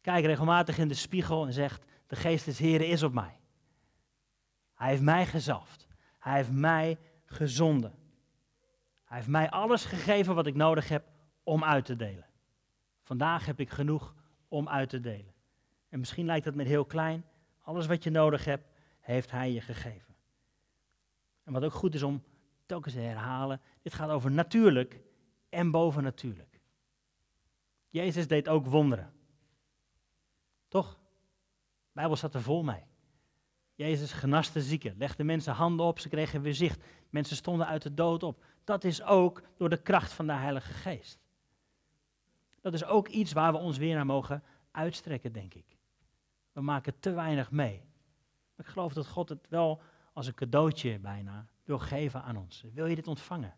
Kijk 0.01 0.25
regelmatig 0.25 0.79
in 0.79 0.89
de 0.89 0.95
spiegel 0.95 1.47
en 1.47 1.53
zegt, 1.53 1.85
de 2.07 2.17
geest 2.17 2.45
des 2.45 2.59
Heren 2.59 2.89
is 2.89 3.03
op 3.03 3.13
mij. 3.13 3.39
Hij 4.75 4.89
heeft 4.89 5.03
mij 5.03 5.27
gezalfd. 5.27 5.89
Hij 6.19 6.37
heeft 6.37 6.53
mij 6.53 6.99
gezonden. 7.25 7.95
Hij 9.05 9.17
heeft 9.17 9.29
mij 9.29 9.51
alles 9.51 9.85
gegeven 9.85 10.35
wat 10.35 10.47
ik 10.47 10.55
nodig 10.55 10.89
heb 10.89 11.05
om 11.43 11.65
uit 11.65 11.85
te 11.85 11.97
delen. 11.97 12.27
Vandaag 13.03 13.47
heb 13.47 13.61
ik 13.61 13.71
genoeg 13.71 14.15
om 14.49 14.69
uit 14.69 14.89
te 14.89 15.01
delen. 15.01 15.35
En 15.89 15.99
misschien 15.99 16.27
lijkt 16.27 16.45
het 16.45 16.55
met 16.55 16.67
heel 16.67 16.85
klein. 16.85 17.25
Alles 17.61 17.87
wat 17.87 18.05
je 18.05 18.11
nodig 18.11 18.45
hebt, 18.45 18.69
heeft 19.01 19.31
Hij 19.31 19.53
je 19.53 19.61
gegeven. 19.61 20.15
En 21.45 21.53
wat 21.53 21.65
ook 21.65 21.73
goed 21.73 21.95
is 21.95 22.03
om 22.03 22.23
telkens 22.67 22.95
te 22.95 23.01
herhalen, 23.01 23.61
dit 23.83 23.95
gaat 23.95 24.11
over 24.11 24.31
natuurlijk 24.31 25.01
en 25.49 25.71
bovennatuurlijk. 25.71 26.61
Jezus 27.89 28.27
deed 28.27 28.49
ook 28.49 28.67
wonderen. 28.67 29.13
Toch? 30.69 30.93
De 30.93 31.93
Bijbel 31.93 32.17
staat 32.17 32.35
er 32.35 32.43
vol 32.43 32.63
mee. 32.63 32.85
Jezus 33.75 34.13
genaste 34.13 34.61
zieken, 34.61 34.95
legde 34.99 35.25
mensen 35.25 35.53
handen 35.53 35.87
op, 35.87 35.99
ze 35.99 36.09
kregen 36.09 36.43
weer 36.43 36.55
zicht. 36.55 36.85
Mensen 37.11 37.37
stonden 37.37 37.67
uit 37.67 37.83
de 37.83 37.95
dood 37.95 38.23
op. 38.23 38.45
Dat 38.65 38.85
is 38.85 39.03
ook 39.03 39.43
door 39.57 39.69
de 39.69 39.83
kracht 39.83 40.13
van 40.13 40.27
de 40.27 40.33
Heilige 40.33 40.73
Geest. 40.73 41.19
Dat 42.61 42.75
is 42.75 42.85
ook 42.85 43.09
iets 43.09 43.33
waar 43.33 43.53
we 43.53 43.59
ons 43.59 43.79
weer 43.79 43.95
naar 43.95 44.07
mogen 44.07 44.43
uitstrekken, 44.71 45.33
denk 45.33 45.55
ik. 45.55 45.77
We 46.53 46.61
maken 46.61 47.01
te 47.01 47.11
weinig 47.11 47.51
mee. 47.51 47.83
Ik 48.57 48.67
geloof 48.67 48.93
dat 48.93 49.07
God 49.07 49.29
het 49.29 49.49
wel 49.49 49.83
als 50.13 50.27
een 50.27 50.35
cadeautje 50.35 50.99
bijna 50.99 51.49
wil 51.65 51.79
geven 51.79 52.23
aan 52.23 52.37
ons. 52.37 52.65
Wil 52.73 52.87
je 52.87 52.95
dit 52.95 53.09
ontvangen? 53.09 53.55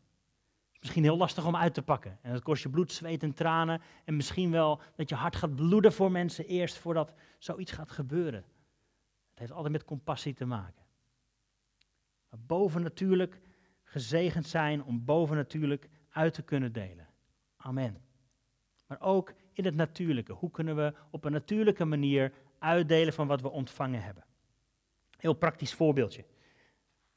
Misschien 0.81 1.03
heel 1.03 1.17
lastig 1.17 1.47
om 1.47 1.57
uit 1.57 1.75
te 1.75 1.83
pakken. 1.83 2.19
En 2.23 2.33
dat 2.33 2.43
kost 2.43 2.63
je 2.63 2.71
bloed, 2.71 2.93
zweet 2.93 3.23
en 3.23 3.35
tranen. 3.35 3.81
En 4.05 4.17
misschien 4.17 4.51
wel 4.51 4.81
dat 4.97 5.09
je 5.09 5.15
hart 5.15 5.37
gaat 5.37 5.55
bloeden 5.55 5.93
voor 5.93 6.11
mensen 6.11 6.47
eerst 6.47 6.79
voordat 6.79 7.13
zoiets 7.39 7.73
gaat 7.73 7.91
gebeuren. 7.91 8.45
Het 9.31 9.39
heeft 9.39 9.53
altijd 9.53 9.73
met 9.73 9.85
compassie 9.85 10.35
te 10.35 10.45
maken. 10.45 10.83
Maar 12.29 12.41
bovennatuurlijk 12.47 13.41
gezegend 13.83 14.47
zijn 14.47 14.85
om 14.85 15.05
bovennatuurlijk 15.05 15.89
uit 16.09 16.35
te 16.35 16.43
kunnen 16.43 16.73
delen. 16.73 17.09
Amen. 17.57 18.01
Maar 18.87 19.01
ook 19.01 19.35
in 19.53 19.65
het 19.65 19.75
natuurlijke. 19.75 20.33
Hoe 20.33 20.51
kunnen 20.51 20.77
we 20.77 20.95
op 21.11 21.25
een 21.25 21.33
natuurlijke 21.33 21.85
manier 21.85 22.33
uitdelen 22.63 23.13
van 23.13 23.27
wat 23.27 23.41
we 23.41 23.51
ontvangen 23.51 24.03
hebben? 24.03 24.25
Heel 25.17 25.33
praktisch 25.35 25.75
voorbeeldje. 25.75 26.25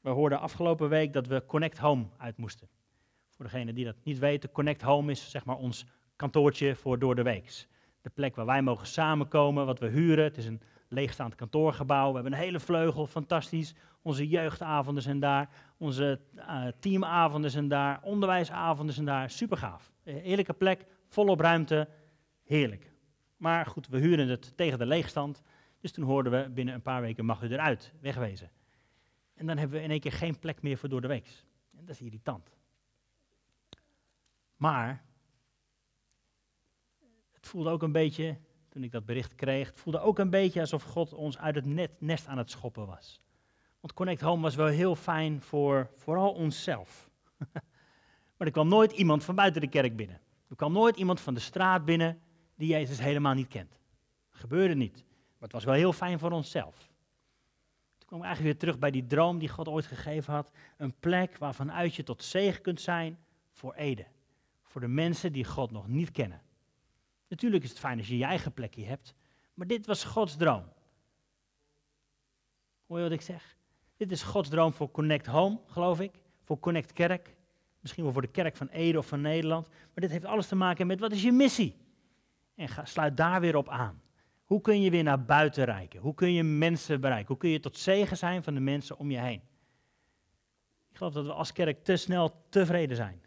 We 0.00 0.10
hoorden 0.10 0.40
afgelopen 0.40 0.88
week 0.88 1.12
dat 1.12 1.26
we 1.26 1.46
Connect 1.46 1.78
Home 1.78 2.06
uit 2.16 2.36
moesten. 2.36 2.68
Voor 3.30 3.44
degenen 3.44 3.74
die 3.74 3.84
dat 3.84 3.96
niet 4.02 4.18
weten, 4.18 4.52
Connect 4.52 4.82
Home 4.82 5.10
is 5.10 5.30
zeg 5.30 5.44
maar 5.44 5.56
ons 5.56 5.86
kantoortje 6.16 6.74
voor 6.74 6.98
door 6.98 7.14
de 7.14 7.22
weeks. 7.22 7.68
De 8.02 8.10
plek 8.10 8.36
waar 8.36 8.46
wij 8.46 8.62
mogen 8.62 8.86
samenkomen, 8.86 9.66
wat 9.66 9.78
we 9.78 9.86
huren. 9.86 10.24
Het 10.24 10.36
is 10.36 10.46
een 10.46 10.60
leegstaand 10.88 11.34
kantoorgebouw. 11.34 12.08
We 12.08 12.14
hebben 12.14 12.32
een 12.32 12.38
hele 12.38 12.60
vleugel, 12.60 13.06
fantastisch. 13.06 13.74
Onze 14.02 14.28
jeugdavonden 14.28 15.02
zijn 15.02 15.20
daar, 15.20 15.48
onze 15.76 16.20
uh, 16.36 16.66
teamavonden 16.80 17.50
zijn 17.50 17.68
daar, 17.68 18.00
onderwijsavonden 18.02 18.94
zijn 18.94 19.06
daar. 19.06 19.30
Super 19.30 19.56
gaaf. 19.56 19.92
Heerlijke 20.02 20.52
plek, 20.52 20.84
volop 21.08 21.40
ruimte, 21.40 21.88
heerlijk. 22.44 22.95
Maar 23.36 23.66
goed, 23.66 23.88
we 23.88 23.98
huren 23.98 24.28
het 24.28 24.56
tegen 24.56 24.78
de 24.78 24.86
leegstand. 24.86 25.42
Dus 25.80 25.92
toen 25.92 26.04
hoorden 26.04 26.32
we, 26.32 26.50
binnen 26.50 26.74
een 26.74 26.82
paar 26.82 27.00
weken 27.00 27.24
mag 27.24 27.42
u 27.42 27.48
eruit, 27.48 27.92
wegwezen. 28.00 28.50
En 29.34 29.46
dan 29.46 29.58
hebben 29.58 29.78
we 29.78 29.84
in 29.84 29.90
één 29.90 30.00
keer 30.00 30.12
geen 30.12 30.38
plek 30.38 30.62
meer 30.62 30.78
voor 30.78 30.88
door 30.88 31.00
de 31.00 31.06
weeks. 31.06 31.44
En 31.78 31.84
dat 31.84 31.94
is 31.94 32.00
irritant. 32.00 32.56
Maar 34.56 35.04
het 37.32 37.46
voelde 37.46 37.70
ook 37.70 37.82
een 37.82 37.92
beetje, 37.92 38.38
toen 38.68 38.82
ik 38.82 38.92
dat 38.92 39.06
bericht 39.06 39.34
kreeg, 39.34 39.68
het 39.68 39.80
voelde 39.80 40.00
ook 40.00 40.18
een 40.18 40.30
beetje 40.30 40.60
alsof 40.60 40.82
God 40.82 41.12
ons 41.12 41.38
uit 41.38 41.54
het 41.54 41.66
net, 41.66 42.00
nest 42.00 42.26
aan 42.26 42.38
het 42.38 42.50
schoppen 42.50 42.86
was. 42.86 43.20
Want 43.80 43.92
Connect 43.92 44.20
Home 44.20 44.42
was 44.42 44.54
wel 44.54 44.66
heel 44.66 44.94
fijn 44.94 45.42
voor 45.42 45.90
vooral 45.96 46.32
onszelf. 46.32 47.10
maar 48.36 48.46
er 48.46 48.50
kwam 48.50 48.68
nooit 48.68 48.92
iemand 48.92 49.24
van 49.24 49.34
buiten 49.34 49.60
de 49.60 49.68
kerk 49.68 49.96
binnen. 49.96 50.20
Er 50.48 50.56
kwam 50.56 50.72
nooit 50.72 50.96
iemand 50.96 51.20
van 51.20 51.34
de 51.34 51.40
straat 51.40 51.84
binnen 51.84 52.20
die 52.56 52.68
Jezus 52.68 52.98
helemaal 52.98 53.34
niet 53.34 53.48
kent. 53.48 53.78
Gebeurde 54.30 54.74
niet. 54.74 54.94
Maar 54.94 55.48
het 55.48 55.52
was 55.52 55.64
wel 55.64 55.74
heel 55.74 55.92
fijn 55.92 56.18
voor 56.18 56.30
onszelf. 56.30 56.76
Toen 57.98 58.06
kwam 58.06 58.18
ik 58.18 58.24
eigenlijk 58.24 58.54
weer 58.54 58.60
terug 58.60 58.78
bij 58.78 58.90
die 58.90 59.06
droom 59.06 59.38
die 59.38 59.48
God 59.48 59.68
ooit 59.68 59.86
gegeven 59.86 60.32
had. 60.34 60.50
Een 60.76 60.94
plek 60.94 61.38
waarvanuit 61.38 61.94
je 61.94 62.02
tot 62.02 62.24
zegen 62.24 62.62
kunt 62.62 62.80
zijn 62.80 63.18
voor 63.52 63.74
Ede. 63.74 64.06
Voor 64.62 64.80
de 64.80 64.88
mensen 64.88 65.32
die 65.32 65.44
God 65.44 65.70
nog 65.70 65.88
niet 65.88 66.10
kennen. 66.10 66.42
Natuurlijk 67.28 67.64
is 67.64 67.70
het 67.70 67.78
fijn 67.78 67.98
als 67.98 68.08
je 68.08 68.18
je 68.18 68.24
eigen 68.24 68.52
plekje 68.52 68.84
hebt. 68.84 69.14
Maar 69.54 69.66
dit 69.66 69.86
was 69.86 70.04
Gods 70.04 70.36
droom. 70.36 70.64
Hoor 72.86 72.96
je 72.96 73.02
wat 73.02 73.12
ik 73.12 73.20
zeg? 73.20 73.56
Dit 73.96 74.10
is 74.10 74.22
Gods 74.22 74.48
droom 74.48 74.72
voor 74.72 74.90
Connect 74.90 75.26
Home, 75.26 75.60
geloof 75.66 76.00
ik. 76.00 76.12
Voor 76.44 76.58
Connect 76.58 76.92
Kerk. 76.92 77.36
Misschien 77.80 78.04
wel 78.04 78.12
voor 78.12 78.22
de 78.22 78.28
kerk 78.28 78.56
van 78.56 78.68
Ede 78.68 78.98
of 78.98 79.06
van 79.06 79.20
Nederland. 79.20 79.68
Maar 79.68 79.90
dit 79.94 80.10
heeft 80.10 80.24
alles 80.24 80.46
te 80.46 80.54
maken 80.54 80.86
met 80.86 81.00
wat 81.00 81.12
is 81.12 81.22
je 81.22 81.32
missie? 81.32 81.76
En 82.56 82.68
sluit 82.82 83.16
daar 83.16 83.40
weer 83.40 83.56
op 83.56 83.68
aan. 83.68 84.02
Hoe 84.44 84.60
kun 84.60 84.80
je 84.80 84.90
weer 84.90 85.02
naar 85.02 85.24
buiten 85.24 85.64
reiken? 85.64 86.00
Hoe 86.00 86.14
kun 86.14 86.32
je 86.32 86.42
mensen 86.42 87.00
bereiken? 87.00 87.28
Hoe 87.28 87.36
kun 87.36 87.50
je 87.50 87.60
tot 87.60 87.76
zegen 87.76 88.16
zijn 88.16 88.42
van 88.42 88.54
de 88.54 88.60
mensen 88.60 88.98
om 88.98 89.10
je 89.10 89.18
heen? 89.18 89.42
Ik 90.90 90.96
geloof 90.96 91.12
dat 91.12 91.26
we 91.26 91.32
als 91.32 91.52
kerk 91.52 91.84
te 91.84 91.96
snel 91.96 92.44
tevreden 92.48 92.96
zijn. 92.96 93.20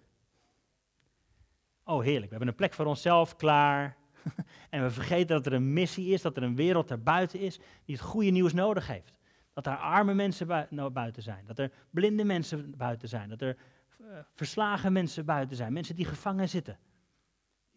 Oh, 1.83 2.03
heerlijk. 2.03 2.23
We 2.23 2.29
hebben 2.29 2.47
een 2.47 2.55
plek 2.55 2.73
voor 2.73 2.85
onszelf 2.85 3.35
klaar. 3.35 3.97
en 4.69 4.83
we 4.83 4.89
vergeten 4.89 5.27
dat 5.27 5.45
er 5.45 5.53
een 5.53 5.73
missie 5.73 6.13
is, 6.13 6.21
dat 6.21 6.37
er 6.37 6.43
een 6.43 6.55
wereld 6.55 6.91
erbuiten 6.91 7.39
is 7.39 7.57
die 7.85 7.95
het 7.95 8.03
goede 8.03 8.29
nieuws 8.29 8.53
nodig 8.53 8.87
heeft. 8.87 9.17
Dat 9.53 9.65
er 9.65 9.77
arme 9.77 10.13
mensen 10.13 10.67
nou, 10.69 10.89
buiten 10.89 11.23
zijn, 11.23 11.45
dat 11.45 11.59
er 11.59 11.71
blinde 11.89 12.23
mensen 12.23 12.77
buiten 12.77 13.09
zijn, 13.09 13.29
dat 13.29 13.41
er 13.41 13.57
uh, 14.01 14.07
verslagen 14.33 14.93
mensen 14.93 15.25
buiten 15.25 15.55
zijn, 15.55 15.73
mensen 15.73 15.95
die 15.95 16.05
gevangen 16.05 16.49
zitten. 16.49 16.77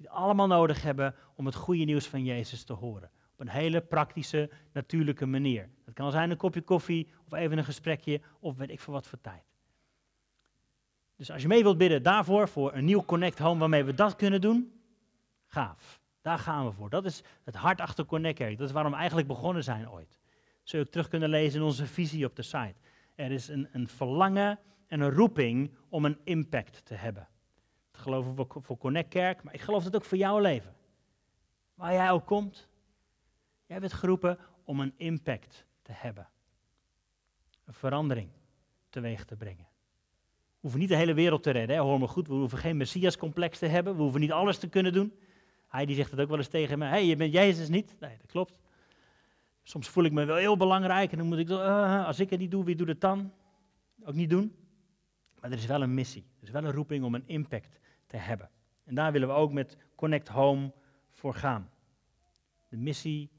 Die 0.02 0.10
allemaal 0.10 0.46
nodig 0.46 0.82
hebben 0.82 1.14
om 1.34 1.46
het 1.46 1.54
goede 1.54 1.84
nieuws 1.84 2.06
van 2.06 2.24
Jezus 2.24 2.64
te 2.64 2.72
horen. 2.72 3.10
Op 3.32 3.40
een 3.40 3.48
hele 3.48 3.80
praktische, 3.80 4.50
natuurlijke 4.72 5.26
manier. 5.26 5.68
Dat 5.84 5.94
kan 5.94 6.10
zijn 6.10 6.30
een 6.30 6.36
kopje 6.36 6.62
koffie 6.62 7.10
of 7.26 7.32
even 7.32 7.58
een 7.58 7.64
gesprekje 7.64 8.20
of 8.40 8.56
weet 8.56 8.70
ik 8.70 8.80
voor 8.80 8.94
wat 8.94 9.06
voor 9.06 9.20
tijd. 9.20 9.44
Dus 11.16 11.30
als 11.30 11.42
je 11.42 11.48
mee 11.48 11.62
wilt 11.62 11.78
bidden 11.78 12.02
daarvoor, 12.02 12.48
voor 12.48 12.74
een 12.74 12.84
nieuw 12.84 13.04
Connect 13.04 13.38
Home 13.38 13.60
waarmee 13.60 13.84
we 13.84 13.94
dat 13.94 14.16
kunnen 14.16 14.40
doen, 14.40 14.80
gaaf. 15.46 16.00
Daar 16.20 16.38
gaan 16.38 16.66
we 16.66 16.72
voor. 16.72 16.90
Dat 16.90 17.04
is 17.04 17.22
het 17.44 17.54
hart 17.54 17.80
achter 17.80 18.04
Connect 18.04 18.38
Kerk. 18.38 18.58
Dat 18.58 18.66
is 18.66 18.74
waarom 18.74 18.92
we 18.92 18.98
eigenlijk 18.98 19.28
begonnen 19.28 19.64
zijn 19.64 19.90
ooit. 19.90 20.18
Zul 20.62 20.78
je 20.78 20.84
ook 20.84 20.92
terug 20.92 21.08
kunnen 21.08 21.28
lezen 21.28 21.60
in 21.60 21.66
onze 21.66 21.86
visie 21.86 22.26
op 22.26 22.36
de 22.36 22.42
site. 22.42 22.74
Er 23.14 23.30
is 23.30 23.48
een, 23.48 23.68
een 23.72 23.88
verlangen 23.88 24.58
en 24.86 25.00
een 25.00 25.10
roeping 25.10 25.74
om 25.88 26.04
een 26.04 26.18
impact 26.24 26.84
te 26.84 26.94
hebben. 26.94 27.28
Geloven 28.02 28.34
we 28.34 28.46
voor 28.60 28.78
Connect 28.78 29.08
Kerk, 29.08 29.42
maar 29.42 29.54
ik 29.54 29.60
geloof 29.60 29.84
dat 29.84 29.94
ook 29.94 30.04
voor 30.04 30.18
jouw 30.18 30.38
leven. 30.38 30.74
Waar 31.74 31.92
jij 31.92 32.10
ook 32.10 32.26
komt, 32.26 32.68
jij 33.66 33.80
bent 33.80 33.92
geroepen 33.92 34.38
om 34.64 34.80
een 34.80 34.94
impact 34.96 35.66
te 35.82 35.92
hebben. 35.92 36.28
Een 37.64 37.74
verandering 37.74 38.30
teweeg 38.88 39.24
te 39.24 39.36
brengen. 39.36 39.66
hoeven 40.60 40.80
niet 40.80 40.88
de 40.88 40.96
hele 40.96 41.14
wereld 41.14 41.42
te 41.42 41.50
redden, 41.50 41.76
hè? 41.76 41.82
hoor 41.82 41.98
me 41.98 42.06
goed. 42.06 42.28
We 42.28 42.34
hoeven 42.34 42.58
geen 42.58 42.76
Messias-complex 42.76 43.58
te 43.58 43.66
hebben. 43.66 43.96
We 43.96 44.02
hoeven 44.02 44.20
niet 44.20 44.32
alles 44.32 44.58
te 44.58 44.68
kunnen 44.68 44.92
doen. 44.92 45.18
Hij 45.66 45.86
die 45.86 45.96
zegt 45.96 46.10
het 46.10 46.20
ook 46.20 46.28
wel 46.28 46.38
eens 46.38 46.48
tegen 46.48 46.78
me. 46.78 46.84
Hé, 46.84 46.90
hey, 46.90 47.06
je 47.06 47.16
bent 47.16 47.32
Jezus 47.32 47.68
niet. 47.68 47.96
Nee, 48.00 48.16
dat 48.20 48.30
klopt. 48.30 48.54
Soms 49.62 49.88
voel 49.88 50.04
ik 50.04 50.12
me 50.12 50.24
wel 50.24 50.36
heel 50.36 50.56
belangrijk 50.56 51.12
en 51.12 51.18
dan 51.18 51.26
moet 51.26 51.38
ik, 51.38 51.48
uh, 51.48 52.06
als 52.06 52.20
ik 52.20 52.30
het 52.30 52.38
niet 52.38 52.50
doe, 52.50 52.64
wie 52.64 52.76
doet 52.76 52.88
het 52.88 53.00
dan? 53.00 53.32
Ook 54.04 54.14
niet 54.14 54.30
doen. 54.30 54.56
Maar 55.40 55.50
er 55.50 55.56
is 55.56 55.66
wel 55.66 55.82
een 55.82 55.94
missie. 55.94 56.24
Er 56.40 56.46
is 56.46 56.50
wel 56.50 56.64
een 56.64 56.72
roeping 56.72 57.04
om 57.04 57.14
een 57.14 57.26
impact 57.26 57.80
te 58.12 58.18
hebben. 58.18 58.50
En 58.84 58.94
daar 58.94 59.12
willen 59.12 59.28
we 59.28 59.34
ook 59.34 59.52
met 59.52 59.76
Connect 59.94 60.28
Home 60.28 60.72
voor 61.10 61.34
gaan. 61.34 61.70
De 62.68 62.76
missie 62.76 63.30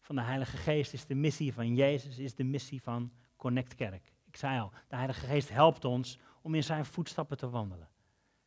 van 0.00 0.16
de 0.16 0.22
Heilige 0.22 0.56
Geest 0.56 0.92
is 0.92 1.06
de 1.06 1.14
missie 1.14 1.52
van 1.52 1.74
Jezus, 1.74 2.18
is 2.18 2.34
de 2.34 2.44
missie 2.44 2.82
van 2.82 3.12
Connect 3.36 3.74
Kerk. 3.74 4.12
Ik 4.26 4.36
zei 4.36 4.60
al, 4.60 4.72
de 4.88 4.96
Heilige 4.96 5.26
Geest 5.26 5.48
helpt 5.48 5.84
ons 5.84 6.18
om 6.42 6.54
in 6.54 6.64
zijn 6.64 6.84
voetstappen 6.84 7.36
te 7.36 7.50
wandelen. 7.50 7.88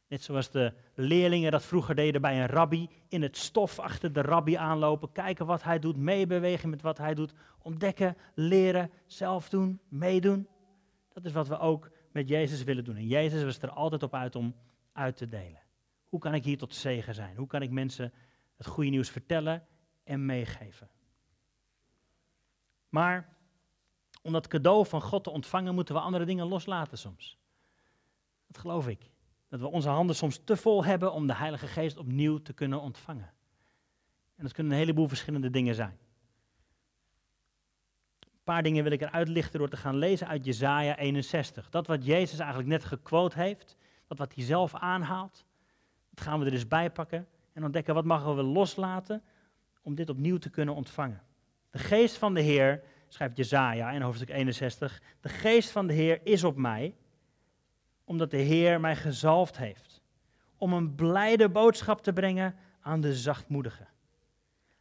Net 0.08 0.24
zoals 0.24 0.52
de 0.52 0.74
leerlingen 0.94 1.52
dat 1.52 1.66
vroeger 1.66 1.96
deden 1.96 2.22
bij 2.22 2.42
een 2.42 2.48
rabbi, 2.48 2.90
in 3.08 3.22
het 3.22 3.38
stof 3.38 3.80
achter 3.80 4.14
de 4.14 4.22
rabbi 4.22 4.56
aanlopen, 4.56 5.12
kijken 5.12 5.46
wat 5.46 5.64
hij 5.64 5.80
doet, 5.80 5.98
meebewegen 5.98 6.70
met 6.70 6.82
wat 6.82 6.98
hij 6.98 7.14
doet, 7.14 7.34
ontdekken, 7.62 8.18
leren, 8.34 8.92
zelf 9.06 9.50
doen, 9.50 9.80
meedoen. 9.88 10.48
Dat 11.14 11.26
is 11.26 11.32
wat 11.32 11.48
we 11.48 11.60
ook 11.60 11.90
met 12.12 12.28
Jezus 12.28 12.64
willen 12.64 12.84
doen. 12.84 12.96
En 12.96 13.08
Jezus 13.08 13.44
was 13.44 13.60
er 13.60 13.72
altijd 13.72 14.04
op 14.04 14.14
uit 14.14 14.36
om 14.36 14.56
uit 14.94 15.18
te 15.18 15.28
delen. 15.28 15.65
Hoe 16.10 16.20
kan 16.20 16.34
ik 16.34 16.44
hier 16.44 16.58
tot 16.58 16.76
zegen 16.76 17.16
zijn? 17.16 17.36
Hoe 17.36 17.48
kan 17.48 17.62
ik 17.62 17.72
mensen 17.72 18.14
het 18.56 18.68
goede 18.68 18.90
nieuws 18.90 19.10
vertellen 19.10 19.68
en 20.04 20.26
meegeven? 20.26 20.90
Maar 22.90 23.36
om 24.22 24.32
dat 24.32 24.48
cadeau 24.48 24.86
van 24.86 25.02
God 25.02 25.24
te 25.24 25.30
ontvangen, 25.30 25.76
moeten 25.76 25.96
we 25.96 26.02
andere 26.02 26.26
dingen 26.26 26.48
loslaten 26.48 26.98
soms. 26.98 27.38
Dat 28.48 28.58
geloof 28.58 28.88
ik. 28.88 29.10
Dat 29.48 29.60
we 29.60 29.68
onze 29.68 29.90
handen 29.90 30.16
soms 30.16 30.42
te 30.44 30.58
vol 30.58 30.86
hebben 30.86 31.14
om 31.14 31.28
de 31.28 31.36
Heilige 31.36 31.68
Geest 31.68 31.98
opnieuw 31.98 32.38
te 32.38 32.54
kunnen 32.54 32.82
ontvangen. 32.82 33.34
En 34.36 34.44
dat 34.44 34.54
kunnen 34.54 34.74
een 34.74 34.80
heleboel 34.80 35.08
verschillende 35.08 35.50
dingen 35.50 35.76
zijn. 35.76 35.98
Een 38.20 38.54
paar 38.54 38.64
dingen 38.64 38.84
wil 38.84 38.92
ik 38.92 39.02
eruit 39.02 39.28
lichten 39.28 39.60
door 39.60 39.70
te 39.70 39.78
gaan 39.78 39.96
lezen 39.96 40.28
uit 40.28 40.46
Jesaja 40.46 40.98
61. 40.98 41.70
Dat 41.70 41.88
wat 41.88 42.06
Jezus 42.06 42.40
eigenlijk 42.40 42.70
net 42.70 42.84
gequote 42.84 43.40
heeft, 43.40 43.78
dat 44.08 44.18
wat 44.18 44.36
hij 44.36 44.44
zelf 44.44 44.76
aanhaalt, 44.76 45.45
dat 46.16 46.26
gaan 46.26 46.40
we 46.40 46.46
er 46.46 46.54
eens 46.54 46.68
bij 46.68 46.92
pakken 46.92 47.28
en 47.54 47.64
ontdekken 47.64 47.94
wat 47.94 48.06
mogen 48.06 48.36
we 48.36 48.44
loslaten 48.44 49.24
om 49.82 49.96
dit 49.96 50.10
opnieuw 50.10 50.38
te 50.38 50.50
kunnen 50.50 50.76
ontvangen. 50.76 51.22
De 51.72 51.78
geest 51.78 52.18
van 52.18 52.34
de 52.34 52.42
Heer, 52.42 52.84
schrijft 53.08 53.38
Jezaja 53.38 53.92
in 53.92 54.02
hoofdstuk 54.02 54.30
61, 54.30 55.02
de 55.20 55.30
geest 55.30 55.72
van 55.72 55.88
de 55.88 55.94
Heer 55.94 56.20
is 56.24 56.44
op 56.44 56.56
mij, 56.56 56.96
omdat 58.04 58.32
de 58.32 58.38
Heer 58.38 58.80
mij 58.80 58.96
gezalfd 58.96 59.58
heeft, 59.58 60.02
om 60.58 60.74
een 60.74 60.96
blijde 60.96 61.50
boodschap 61.50 62.04
te 62.04 62.14
brengen 62.14 62.56
aan 62.82 63.02
de 63.02 63.16
zachtmoedigen. 63.16 63.88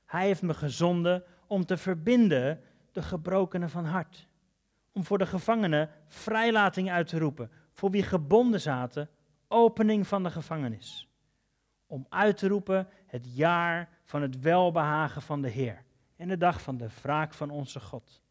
Hij 0.06 0.26
heeft 0.26 0.42
me 0.42 0.54
gezonden 0.54 1.24
om 1.46 1.66
te 1.66 1.76
verbinden 1.76 2.60
de 2.92 3.02
gebrokenen 3.02 3.70
van 3.70 3.84
hart, 3.84 4.28
om 4.92 5.04
voor 5.04 5.18
de 5.18 5.26
gevangenen 5.26 5.90
vrijlating 6.06 6.90
uit 6.90 7.06
te 7.06 7.18
roepen, 7.18 7.50
voor 7.72 7.90
wie 7.90 8.02
gebonden 8.02 8.60
zaten, 8.60 9.08
opening 9.48 10.06
van 10.06 10.22
de 10.22 10.30
gevangenis, 10.30 11.03
om 11.94 12.06
uit 12.08 12.36
te 12.36 12.48
roepen 12.48 12.88
het 13.06 13.34
jaar 13.34 13.88
van 14.04 14.22
het 14.22 14.40
welbehagen 14.40 15.22
van 15.22 15.42
de 15.42 15.48
Heer 15.48 15.84
en 16.16 16.28
de 16.28 16.36
dag 16.36 16.62
van 16.62 16.76
de 16.76 16.88
wraak 17.02 17.34
van 17.34 17.50
onze 17.50 17.80
God. 17.80 18.22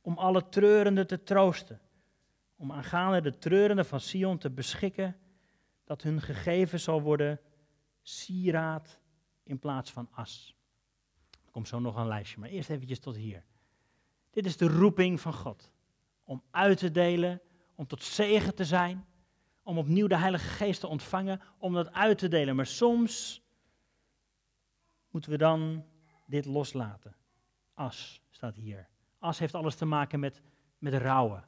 Om 0.00 0.18
alle 0.18 0.48
treurenden 0.48 1.06
te 1.06 1.22
troosten. 1.22 1.80
Om 2.56 2.72
aangaande 2.72 3.20
de 3.20 3.38
treurenden 3.38 3.86
van 3.86 4.00
Sion 4.00 4.38
te 4.38 4.50
beschikken 4.50 5.16
dat 5.84 6.02
hun 6.02 6.20
gegeven 6.20 6.80
zal 6.80 7.02
worden 7.02 7.40
sieraad 8.02 9.00
in 9.42 9.58
plaats 9.58 9.92
van 9.92 10.08
as. 10.10 10.56
Er 11.44 11.50
komt 11.50 11.68
zo 11.68 11.80
nog 11.80 11.96
een 11.96 12.08
lijstje, 12.08 12.40
maar 12.40 12.48
eerst 12.48 12.70
eventjes 12.70 12.98
tot 12.98 13.16
hier. 13.16 13.44
Dit 14.30 14.46
is 14.46 14.56
de 14.56 14.68
roeping 14.68 15.20
van 15.20 15.34
God. 15.34 15.72
Om 16.24 16.42
uit 16.50 16.78
te 16.78 16.90
delen, 16.90 17.40
om 17.74 17.86
tot 17.86 18.02
zegen 18.02 18.54
te 18.54 18.64
zijn, 18.64 19.06
om 19.70 19.78
opnieuw 19.78 20.06
de 20.06 20.16
Heilige 20.16 20.48
Geest 20.48 20.80
te 20.80 20.86
ontvangen, 20.86 21.40
om 21.58 21.72
dat 21.72 21.92
uit 21.92 22.18
te 22.18 22.28
delen. 22.28 22.56
Maar 22.56 22.66
soms 22.66 23.42
moeten 25.10 25.30
we 25.30 25.38
dan 25.38 25.84
dit 26.26 26.44
loslaten. 26.44 27.16
As 27.74 28.22
staat 28.30 28.54
hier. 28.54 28.88
As 29.18 29.38
heeft 29.38 29.54
alles 29.54 29.74
te 29.74 29.84
maken 29.84 30.20
met, 30.20 30.42
met 30.78 30.94
rouwen. 30.94 31.44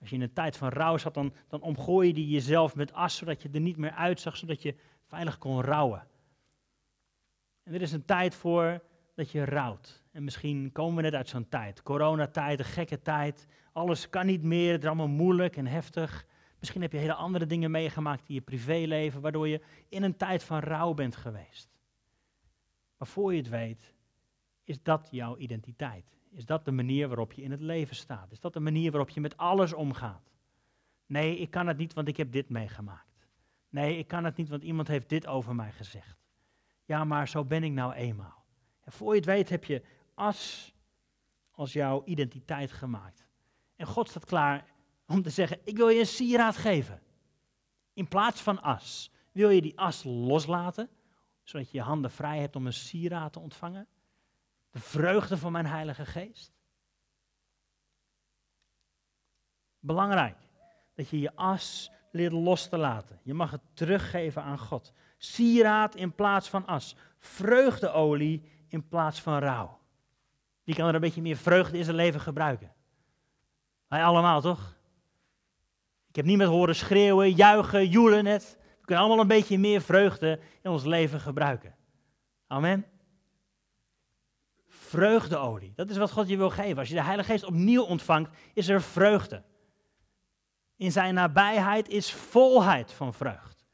Als 0.00 0.08
je 0.08 0.16
in 0.16 0.22
een 0.22 0.32
tijd 0.32 0.56
van 0.56 0.68
rouw 0.68 0.96
zat, 0.96 1.14
dan, 1.14 1.34
dan 1.48 1.60
omgooi 1.60 2.14
je 2.14 2.28
jezelf 2.28 2.74
met 2.74 2.92
as, 2.92 3.16
zodat 3.16 3.42
je 3.42 3.48
er 3.52 3.60
niet 3.60 3.76
meer 3.76 3.92
uitzag, 3.92 4.36
zodat 4.36 4.62
je 4.62 4.74
veilig 5.06 5.38
kon 5.38 5.60
rouwen. 5.60 6.06
En 7.62 7.74
er 7.74 7.82
is 7.82 7.92
een 7.92 8.04
tijd 8.04 8.34
voor 8.34 8.82
dat 9.14 9.30
je 9.30 9.44
rouwt. 9.44 10.02
En 10.10 10.24
misschien 10.24 10.72
komen 10.72 10.96
we 10.96 11.02
net 11.02 11.14
uit 11.14 11.28
zo'n 11.28 11.48
tijd. 11.48 11.82
Coronatijd, 11.82 12.58
een 12.58 12.64
gekke 12.64 13.02
tijd. 13.02 13.46
Alles 13.72 14.08
kan 14.08 14.26
niet 14.26 14.42
meer, 14.42 14.72
het 14.72 14.82
is 14.82 14.88
allemaal 14.88 15.08
moeilijk 15.08 15.56
en 15.56 15.66
heftig. 15.66 16.26
Misschien 16.64 16.84
heb 16.84 16.92
je 16.92 16.98
hele 16.98 17.14
andere 17.14 17.46
dingen 17.46 17.70
meegemaakt 17.70 18.28
in 18.28 18.34
je 18.34 18.40
privéleven, 18.40 19.20
waardoor 19.20 19.48
je 19.48 19.60
in 19.88 20.02
een 20.02 20.16
tijd 20.16 20.42
van 20.44 20.58
rouw 20.58 20.94
bent 20.94 21.16
geweest. 21.16 21.68
Maar 22.96 23.08
voor 23.08 23.32
je 23.32 23.38
het 23.38 23.48
weet, 23.48 23.94
is 24.62 24.82
dat 24.82 25.08
jouw 25.10 25.36
identiteit. 25.36 26.16
Is 26.30 26.46
dat 26.46 26.64
de 26.64 26.70
manier 26.70 27.08
waarop 27.08 27.32
je 27.32 27.42
in 27.42 27.50
het 27.50 27.60
leven 27.60 27.96
staat? 27.96 28.32
Is 28.32 28.40
dat 28.40 28.52
de 28.52 28.60
manier 28.60 28.90
waarop 28.90 29.10
je 29.10 29.20
met 29.20 29.36
alles 29.36 29.72
omgaat? 29.72 30.30
Nee, 31.06 31.38
ik 31.38 31.50
kan 31.50 31.66
het 31.66 31.76
niet, 31.76 31.94
want 31.94 32.08
ik 32.08 32.16
heb 32.16 32.32
dit 32.32 32.48
meegemaakt. 32.48 33.26
Nee, 33.68 33.98
ik 33.98 34.08
kan 34.08 34.24
het 34.24 34.36
niet, 34.36 34.48
want 34.48 34.62
iemand 34.62 34.88
heeft 34.88 35.08
dit 35.08 35.26
over 35.26 35.54
mij 35.54 35.72
gezegd. 35.72 36.18
Ja, 36.84 37.04
maar 37.04 37.28
zo 37.28 37.44
ben 37.44 37.64
ik 37.64 37.72
nou 37.72 37.92
eenmaal. 37.92 38.44
En 38.80 38.92
voor 38.92 39.10
je 39.10 39.16
het 39.16 39.28
weet 39.28 39.48
heb 39.48 39.64
je 39.64 39.82
as 40.14 40.72
als 41.50 41.72
jouw 41.72 42.02
identiteit 42.04 42.72
gemaakt. 42.72 43.26
En 43.76 43.86
God 43.86 44.08
staat 44.08 44.24
klaar 44.24 44.72
om 45.06 45.22
te 45.22 45.30
zeggen, 45.30 45.60
ik 45.64 45.76
wil 45.76 45.88
je 45.88 46.00
een 46.00 46.06
sieraad 46.06 46.56
geven. 46.56 47.02
In 47.92 48.08
plaats 48.08 48.40
van 48.40 48.62
as. 48.62 49.12
Wil 49.32 49.50
je 49.50 49.60
die 49.60 49.78
as 49.78 50.04
loslaten, 50.04 50.88
zodat 51.42 51.70
je 51.70 51.76
je 51.76 51.82
handen 51.84 52.10
vrij 52.10 52.38
hebt 52.38 52.56
om 52.56 52.66
een 52.66 52.72
sieraad 52.72 53.32
te 53.32 53.40
ontvangen? 53.40 53.86
De 54.70 54.80
vreugde 54.80 55.36
van 55.36 55.52
mijn 55.52 55.66
Heilige 55.66 56.06
Geest. 56.06 56.52
Belangrijk 59.78 60.36
dat 60.94 61.08
je 61.08 61.20
je 61.20 61.36
as 61.36 61.90
leert 62.10 62.32
los 62.32 62.68
te 62.68 62.76
laten. 62.76 63.20
Je 63.22 63.34
mag 63.34 63.50
het 63.50 63.60
teruggeven 63.72 64.42
aan 64.42 64.58
God. 64.58 64.92
Sieraad 65.16 65.94
in 65.94 66.14
plaats 66.14 66.48
van 66.48 66.66
as. 66.66 66.96
Vreugdeolie 67.18 68.42
in 68.68 68.88
plaats 68.88 69.20
van 69.20 69.38
rouw. 69.38 69.78
Wie 70.64 70.74
kan 70.74 70.88
er 70.88 70.94
een 70.94 71.00
beetje 71.00 71.22
meer 71.22 71.36
vreugde 71.36 71.78
in 71.78 71.84
zijn 71.84 71.96
leven 71.96 72.20
gebruiken? 72.20 72.72
Wij 73.88 74.04
allemaal, 74.04 74.40
toch? 74.40 74.76
Ik 76.14 76.20
heb 76.20 76.28
niemand 76.28 76.50
horen 76.50 76.76
schreeuwen, 76.76 77.30
juichen, 77.30 77.88
joelen 77.88 78.24
net. 78.24 78.58
We 78.80 78.84
kunnen 78.84 79.04
allemaal 79.04 79.22
een 79.22 79.28
beetje 79.28 79.58
meer 79.58 79.80
vreugde 79.80 80.40
in 80.62 80.70
ons 80.70 80.84
leven 80.84 81.20
gebruiken. 81.20 81.74
Amen. 82.46 82.86
Vreugdeolie, 84.66 85.72
dat 85.76 85.90
is 85.90 85.96
wat 85.96 86.10
God 86.10 86.28
je 86.28 86.36
wil 86.36 86.50
geven. 86.50 86.78
Als 86.78 86.88
je 86.88 86.94
de 86.94 87.02
Heilige 87.02 87.30
Geest 87.30 87.44
opnieuw 87.44 87.82
ontvangt, 87.82 88.36
is 88.52 88.68
er 88.68 88.82
vreugde. 88.82 89.42
In 90.76 90.92
zijn 90.92 91.14
nabijheid 91.14 91.88
is 91.88 92.12
volheid 92.12 92.92
van 92.92 93.14
vreugd. 93.14 93.66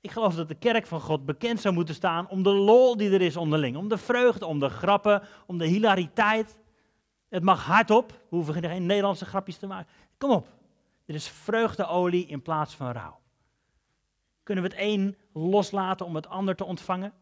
Ik 0.00 0.10
geloof 0.10 0.34
dat 0.34 0.48
de 0.48 0.54
kerk 0.54 0.86
van 0.86 1.00
God 1.00 1.24
bekend 1.24 1.60
zou 1.60 1.74
moeten 1.74 1.94
staan 1.94 2.28
om 2.28 2.42
de 2.42 2.52
lol 2.52 2.96
die 2.96 3.10
er 3.10 3.22
is 3.22 3.36
onderling. 3.36 3.76
Om 3.76 3.88
de 3.88 3.98
vreugde, 3.98 4.46
om 4.46 4.58
de 4.58 4.68
grappen, 4.68 5.22
om 5.46 5.58
de 5.58 5.66
hilariteit. 5.66 6.58
Het 7.28 7.42
mag 7.42 7.64
hardop. 7.64 8.10
We 8.10 8.36
hoeven 8.36 8.54
geen 8.54 8.86
Nederlandse 8.86 9.24
grapjes 9.24 9.56
te 9.56 9.66
maken. 9.66 9.92
Kom 10.18 10.30
op. 10.30 10.62
Dit 11.04 11.16
is 11.16 11.28
vreugdeolie 11.28 12.26
in 12.26 12.42
plaats 12.42 12.74
van 12.74 12.90
rouw. 12.90 13.20
Kunnen 14.42 14.64
we 14.64 14.70
het 14.70 14.78
een 14.80 15.16
loslaten 15.32 16.06
om 16.06 16.14
het 16.14 16.26
ander 16.26 16.56
te 16.56 16.64
ontvangen? 16.64 17.12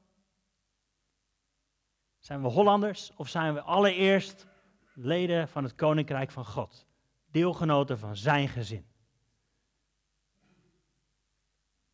Zijn 2.18 2.42
we 2.42 2.48
Hollanders 2.48 3.12
of 3.16 3.28
zijn 3.28 3.54
we 3.54 3.62
allereerst 3.62 4.46
leden 4.94 5.48
van 5.48 5.64
het 5.64 5.74
Koninkrijk 5.74 6.30
van 6.30 6.44
God? 6.44 6.86
Deelgenoten 7.30 7.98
van 7.98 8.16
zijn 8.16 8.48
gezin. 8.48 8.86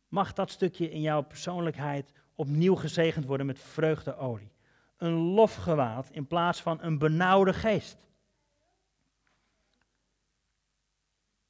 Mag 0.07 0.33
dat 0.33 0.51
stukje 0.51 0.89
in 0.89 1.01
jouw 1.01 1.21
persoonlijkheid 1.21 2.11
opnieuw 2.35 2.75
gezegend 2.75 3.25
worden 3.25 3.45
met 3.45 3.59
vreugdeolie? 3.59 4.51
Een 4.97 5.13
lofgewaad 5.13 6.09
in 6.09 6.27
plaats 6.27 6.61
van 6.61 6.77
een 6.81 6.97
benauwde 6.97 7.53
geest. 7.53 7.97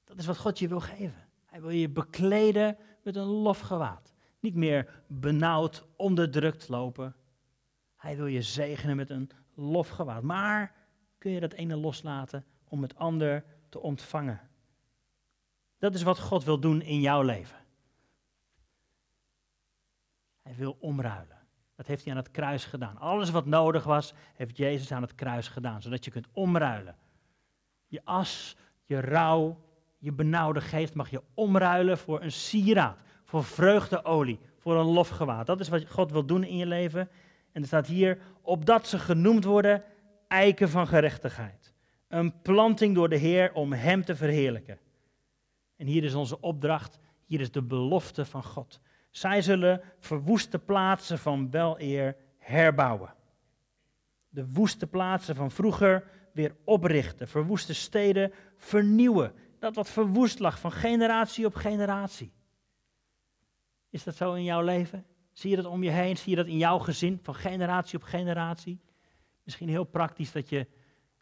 Dat 0.09 0.17
is 0.17 0.25
wat 0.25 0.37
God 0.37 0.59
je 0.59 0.67
wil 0.67 0.79
geven. 0.79 1.27
Hij 1.45 1.61
wil 1.61 1.69
je 1.69 1.89
bekleden 1.89 2.77
met 3.03 3.15
een 3.15 3.27
lofgewaad. 3.27 4.13
Niet 4.39 4.55
meer 4.55 5.03
benauwd, 5.07 5.85
onderdrukt 5.95 6.67
lopen. 6.67 7.15
Hij 7.95 8.15
wil 8.15 8.25
je 8.25 8.41
zegenen 8.41 8.95
met 8.95 9.09
een 9.09 9.29
lofgewaad. 9.53 10.23
Maar 10.23 10.75
kun 11.17 11.31
je 11.31 11.39
dat 11.39 11.53
ene 11.53 11.75
loslaten 11.75 12.45
om 12.63 12.81
het 12.81 12.95
ander 12.95 13.45
te 13.69 13.79
ontvangen? 13.79 14.49
Dat 15.77 15.93
is 15.93 16.03
wat 16.03 16.19
God 16.19 16.43
wil 16.43 16.59
doen 16.59 16.81
in 16.81 17.01
jouw 17.01 17.21
leven. 17.21 17.57
Hij 20.41 20.55
wil 20.55 20.77
omruilen. 20.79 21.37
Dat 21.75 21.87
heeft 21.87 22.03
hij 22.03 22.13
aan 22.13 22.19
het 22.19 22.31
kruis 22.31 22.65
gedaan. 22.65 22.97
Alles 22.97 23.29
wat 23.29 23.45
nodig 23.45 23.83
was, 23.83 24.13
heeft 24.33 24.57
Jezus 24.57 24.91
aan 24.91 25.01
het 25.01 25.15
kruis 25.15 25.47
gedaan, 25.47 25.81
zodat 25.81 26.05
je 26.05 26.11
kunt 26.11 26.27
omruilen. 26.31 26.97
Je 27.87 28.01
as, 28.03 28.55
je 28.85 28.99
rouw, 28.99 29.67
je 29.99 30.11
benauwde 30.11 30.61
geest 30.61 30.93
mag 30.93 31.09
je 31.09 31.21
omruilen 31.33 31.97
voor 31.97 32.21
een 32.21 32.31
sieraad, 32.31 32.99
voor 33.23 33.43
vreugdeolie, 33.43 34.39
voor 34.57 34.77
een 34.77 34.85
lofgewaad. 34.85 35.45
Dat 35.45 35.59
is 35.59 35.69
wat 35.69 35.89
God 35.89 36.11
wil 36.11 36.25
doen 36.25 36.43
in 36.43 36.57
je 36.57 36.65
leven. 36.65 37.09
En 37.51 37.61
er 37.61 37.67
staat 37.67 37.87
hier, 37.87 38.17
opdat 38.41 38.87
ze 38.87 38.99
genoemd 38.99 39.43
worden 39.43 39.83
eiken 40.27 40.69
van 40.69 40.87
gerechtigheid. 40.87 41.73
Een 42.07 42.41
planting 42.41 42.95
door 42.95 43.09
de 43.09 43.17
Heer 43.17 43.53
om 43.53 43.73
Hem 43.73 44.05
te 44.05 44.15
verheerlijken. 44.15 44.79
En 45.75 45.87
hier 45.87 46.03
is 46.03 46.13
onze 46.13 46.41
opdracht, 46.41 46.99
hier 47.25 47.41
is 47.41 47.51
de 47.51 47.61
belofte 47.61 48.25
van 48.25 48.43
God. 48.43 48.79
Zij 49.11 49.41
zullen 49.41 49.81
verwoeste 49.99 50.59
plaatsen 50.59 51.19
van 51.19 51.51
wel 51.51 51.81
eer 51.81 52.15
herbouwen. 52.37 53.13
De 54.29 54.47
woeste 54.51 54.87
plaatsen 54.87 55.35
van 55.35 55.51
vroeger 55.51 56.03
weer 56.33 56.55
oprichten. 56.63 57.27
Verwoeste 57.27 57.73
steden 57.73 58.33
vernieuwen. 58.57 59.33
Dat 59.59 59.75
wat 59.75 59.89
verwoest 59.89 60.39
lag 60.39 60.59
van 60.59 60.71
generatie 60.71 61.45
op 61.45 61.55
generatie. 61.55 62.31
Is 63.89 64.03
dat 64.03 64.15
zo 64.15 64.33
in 64.33 64.43
jouw 64.43 64.61
leven? 64.61 65.05
Zie 65.31 65.49
je 65.49 65.55
dat 65.55 65.65
om 65.65 65.83
je 65.83 65.89
heen? 65.89 66.17
Zie 66.17 66.29
je 66.29 66.35
dat 66.35 66.47
in 66.47 66.57
jouw 66.57 66.79
gezin 66.79 67.19
van 67.21 67.35
generatie 67.35 67.97
op 67.97 68.03
generatie? 68.03 68.79
Misschien 69.43 69.69
heel 69.69 69.83
praktisch 69.83 70.31
dat 70.31 70.49
je 70.49 70.67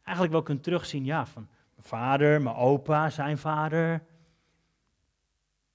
eigenlijk 0.04 0.32
wel 0.32 0.44
kunt 0.44 0.64
terugzien, 0.64 1.06
ja, 1.06 1.26
van 1.26 1.48
mijn 1.76 1.88
vader, 1.88 2.42
mijn 2.42 2.56
opa, 2.56 3.10
zijn 3.10 3.38
vader. 3.38 4.04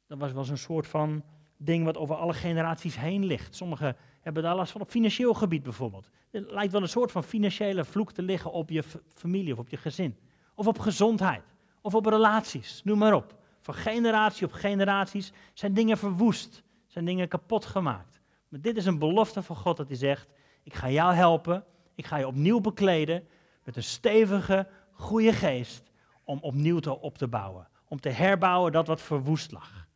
Dat 0.06 0.18
was 0.18 0.32
wel 0.32 0.48
een 0.48 0.58
soort 0.58 0.86
van 0.86 1.24
ding 1.56 1.84
wat 1.84 1.96
over 1.96 2.14
alle 2.14 2.34
generaties 2.34 2.96
heen 2.96 3.24
ligt. 3.24 3.54
Sommigen 3.54 3.96
hebben 4.20 4.42
daar 4.42 4.56
last 4.56 4.72
van 4.72 4.80
op 4.80 4.90
financieel 4.90 5.34
gebied 5.34 5.62
bijvoorbeeld. 5.62 6.10
Er 6.30 6.52
lijkt 6.52 6.72
wel 6.72 6.82
een 6.82 6.88
soort 6.88 7.12
van 7.12 7.24
financiële 7.24 7.84
vloek 7.84 8.12
te 8.12 8.22
liggen 8.22 8.52
op 8.52 8.70
je 8.70 8.82
familie 9.08 9.52
of 9.52 9.58
op 9.58 9.68
je 9.68 9.76
gezin. 9.76 10.18
Of 10.54 10.66
op 10.66 10.78
gezondheid. 10.78 11.51
Of 11.82 11.94
op 11.94 12.06
relaties. 12.06 12.80
Noem 12.84 12.98
maar 12.98 13.14
op. 13.14 13.34
Van 13.60 13.74
generatie 13.74 14.46
op 14.46 14.52
generaties 14.52 15.32
zijn 15.52 15.74
dingen 15.74 15.98
verwoest. 15.98 16.62
Zijn 16.86 17.04
dingen 17.04 17.28
kapot 17.28 17.64
gemaakt. 17.64 18.20
Maar 18.48 18.60
dit 18.60 18.76
is 18.76 18.86
een 18.86 18.98
belofte 18.98 19.42
van 19.42 19.56
God 19.56 19.76
dat 19.76 19.88
hij 19.88 19.96
zegt: 19.96 20.28
Ik 20.62 20.74
ga 20.74 20.90
jou 20.90 21.14
helpen. 21.14 21.64
Ik 21.94 22.06
ga 22.06 22.16
je 22.16 22.26
opnieuw 22.26 22.60
bekleden 22.60 23.26
met 23.64 23.76
een 23.76 23.82
stevige, 23.82 24.68
goede 24.92 25.32
geest. 25.32 25.90
Om 26.24 26.38
opnieuw 26.40 26.78
te 26.78 27.00
op 27.00 27.18
te 27.18 27.28
bouwen. 27.28 27.68
Om 27.88 28.00
te 28.00 28.08
herbouwen 28.08 28.72
dat 28.72 28.86
wat 28.86 29.02
verwoest 29.02 29.52
lag. 29.52 29.86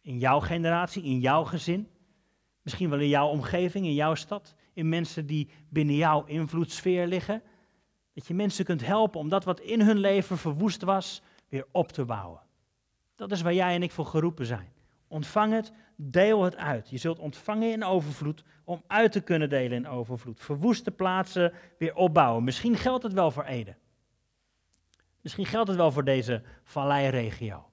In 0.00 0.18
jouw 0.18 0.40
generatie, 0.40 1.02
in 1.02 1.18
jouw 1.18 1.44
gezin. 1.44 1.88
Misschien 2.62 2.90
wel 2.90 2.98
in 2.98 3.08
jouw 3.08 3.28
omgeving, 3.28 3.86
in 3.86 3.94
jouw 3.94 4.14
stad. 4.14 4.54
In 4.72 4.88
mensen 4.88 5.26
die 5.26 5.50
binnen 5.68 5.94
jouw 5.94 6.24
invloedssfeer 6.24 7.06
liggen. 7.06 7.42
Dat 8.18 8.26
je 8.26 8.34
mensen 8.34 8.64
kunt 8.64 8.86
helpen 8.86 9.20
om 9.20 9.28
dat 9.28 9.44
wat 9.44 9.60
in 9.60 9.80
hun 9.80 9.98
leven 9.98 10.38
verwoest 10.38 10.82
was, 10.82 11.22
weer 11.48 11.66
op 11.70 11.92
te 11.92 12.04
bouwen. 12.04 12.40
Dat 13.16 13.30
is 13.30 13.42
waar 13.42 13.54
jij 13.54 13.74
en 13.74 13.82
ik 13.82 13.90
voor 13.90 14.06
geroepen 14.06 14.46
zijn. 14.46 14.72
Ontvang 15.08 15.52
het, 15.52 15.72
deel 15.96 16.42
het 16.42 16.56
uit. 16.56 16.90
Je 16.90 16.96
zult 16.96 17.18
ontvangen 17.18 17.72
in 17.72 17.84
overvloed 17.84 18.44
om 18.64 18.82
uit 18.86 19.12
te 19.12 19.20
kunnen 19.20 19.48
delen 19.48 19.76
in 19.76 19.88
overvloed. 19.88 20.40
Verwoeste 20.40 20.90
plaatsen 20.90 21.52
weer 21.78 21.94
opbouwen. 21.94 22.44
Misschien 22.44 22.76
geldt 22.76 23.02
het 23.02 23.12
wel 23.12 23.30
voor 23.30 23.44
Ede. 23.44 23.76
Misschien 25.20 25.46
geldt 25.46 25.68
het 25.68 25.76
wel 25.76 25.92
voor 25.92 26.04
deze 26.04 26.42
valleiregio. 26.62 27.70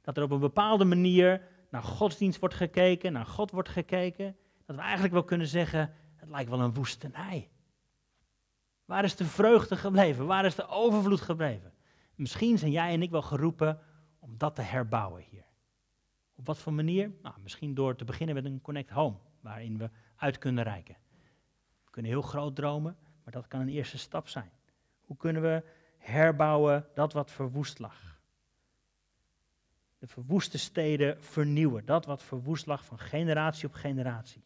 Dat 0.00 0.16
er 0.16 0.22
op 0.22 0.30
een 0.30 0.40
bepaalde 0.40 0.84
manier 0.84 1.42
naar 1.70 1.82
godsdienst 1.82 2.40
wordt 2.40 2.54
gekeken, 2.54 3.12
naar 3.12 3.26
God 3.26 3.50
wordt 3.50 3.68
gekeken. 3.68 4.36
Dat 4.66 4.76
we 4.76 4.82
eigenlijk 4.82 5.12
wel 5.12 5.24
kunnen 5.24 5.46
zeggen, 5.46 5.94
het 6.16 6.28
lijkt 6.28 6.50
wel 6.50 6.60
een 6.60 6.74
woestenij. 6.74 7.48
Waar 8.88 9.04
is 9.04 9.16
de 9.16 9.24
vreugde 9.24 9.76
gebleven? 9.76 10.26
Waar 10.26 10.44
is 10.44 10.54
de 10.54 10.68
overvloed 10.68 11.20
gebleven? 11.20 11.72
Misschien 12.14 12.58
zijn 12.58 12.70
jij 12.70 12.92
en 12.92 13.02
ik 13.02 13.10
wel 13.10 13.22
geroepen 13.22 13.80
om 14.18 14.34
dat 14.38 14.54
te 14.54 14.62
herbouwen 14.62 15.22
hier. 15.30 15.44
Op 16.34 16.46
wat 16.46 16.58
voor 16.58 16.72
manier? 16.72 17.12
Nou, 17.22 17.34
misschien 17.42 17.74
door 17.74 17.96
te 17.96 18.04
beginnen 18.04 18.34
met 18.34 18.44
een 18.44 18.60
Connect 18.60 18.90
Home, 18.90 19.16
waarin 19.40 19.78
we 19.78 19.90
uit 20.16 20.38
kunnen 20.38 20.64
reiken. 20.64 20.96
We 21.84 21.90
kunnen 21.90 22.10
heel 22.10 22.22
groot 22.22 22.56
dromen, 22.56 22.96
maar 23.24 23.32
dat 23.32 23.48
kan 23.48 23.60
een 23.60 23.68
eerste 23.68 23.98
stap 23.98 24.28
zijn. 24.28 24.50
Hoe 25.00 25.16
kunnen 25.16 25.42
we 25.42 25.62
herbouwen 25.98 26.86
dat 26.94 27.12
wat 27.12 27.30
verwoest 27.30 27.78
lag? 27.78 28.20
De 29.98 30.06
verwoeste 30.06 30.58
steden 30.58 31.22
vernieuwen, 31.22 31.84
dat 31.84 32.06
wat 32.06 32.22
verwoest 32.22 32.66
lag 32.66 32.84
van 32.84 32.98
generatie 32.98 33.68
op 33.68 33.74
generatie. 33.74 34.44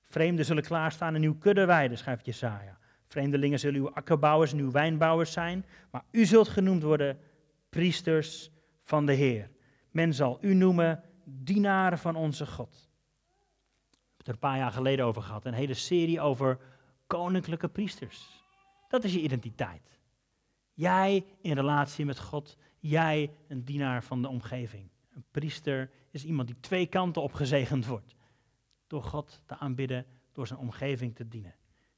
Vreemden 0.00 0.44
zullen 0.44 0.62
klaarstaan 0.62 1.14
en 1.14 1.22
uw 1.22 1.38
kudde 1.38 1.64
weiden, 1.64 1.98
schrijft 1.98 2.26
Jesaja. 2.26 2.80
Vreemdelingen 3.12 3.58
zullen 3.58 3.80
uw 3.80 3.90
akkerbouwers 3.90 4.52
en 4.52 4.58
uw 4.58 4.70
wijnbouwers 4.70 5.32
zijn, 5.32 5.64
maar 5.90 6.04
u 6.10 6.24
zult 6.24 6.48
genoemd 6.48 6.82
worden 6.82 7.18
priesters 7.68 8.50
van 8.82 9.06
de 9.06 9.12
Heer. 9.12 9.50
Men 9.90 10.14
zal 10.14 10.38
u 10.40 10.54
noemen 10.54 11.02
dienaren 11.24 11.98
van 11.98 12.16
onze 12.16 12.46
God. 12.46 12.90
We 13.90 13.98
hebben 13.98 14.16
het 14.16 14.26
er 14.26 14.32
een 14.32 14.38
paar 14.38 14.56
jaar 14.56 14.72
geleden 14.72 15.04
over 15.04 15.22
gehad, 15.22 15.44
een 15.44 15.52
hele 15.52 15.74
serie 15.74 16.20
over 16.20 16.58
koninklijke 17.06 17.68
priesters. 17.68 18.44
Dat 18.88 19.04
is 19.04 19.12
je 19.12 19.20
identiteit. 19.20 19.98
Jij 20.72 21.24
in 21.40 21.54
relatie 21.54 22.04
met 22.04 22.18
God, 22.18 22.56
jij 22.78 23.30
een 23.48 23.64
dienaar 23.64 24.04
van 24.04 24.22
de 24.22 24.28
omgeving. 24.28 24.88
Een 25.14 25.24
priester 25.30 25.90
is 26.10 26.24
iemand 26.24 26.48
die 26.48 26.60
twee 26.60 26.86
kanten 26.86 27.22
op 27.22 27.32
gezegend 27.32 27.86
wordt. 27.86 28.16
Door 28.86 29.02
God 29.02 29.42
te 29.46 29.58
aanbidden, 29.58 30.06
door 30.32 30.46
zijn 30.46 30.58
omgeving 30.58 31.14
te 31.14 31.28
dienen. 31.28 31.54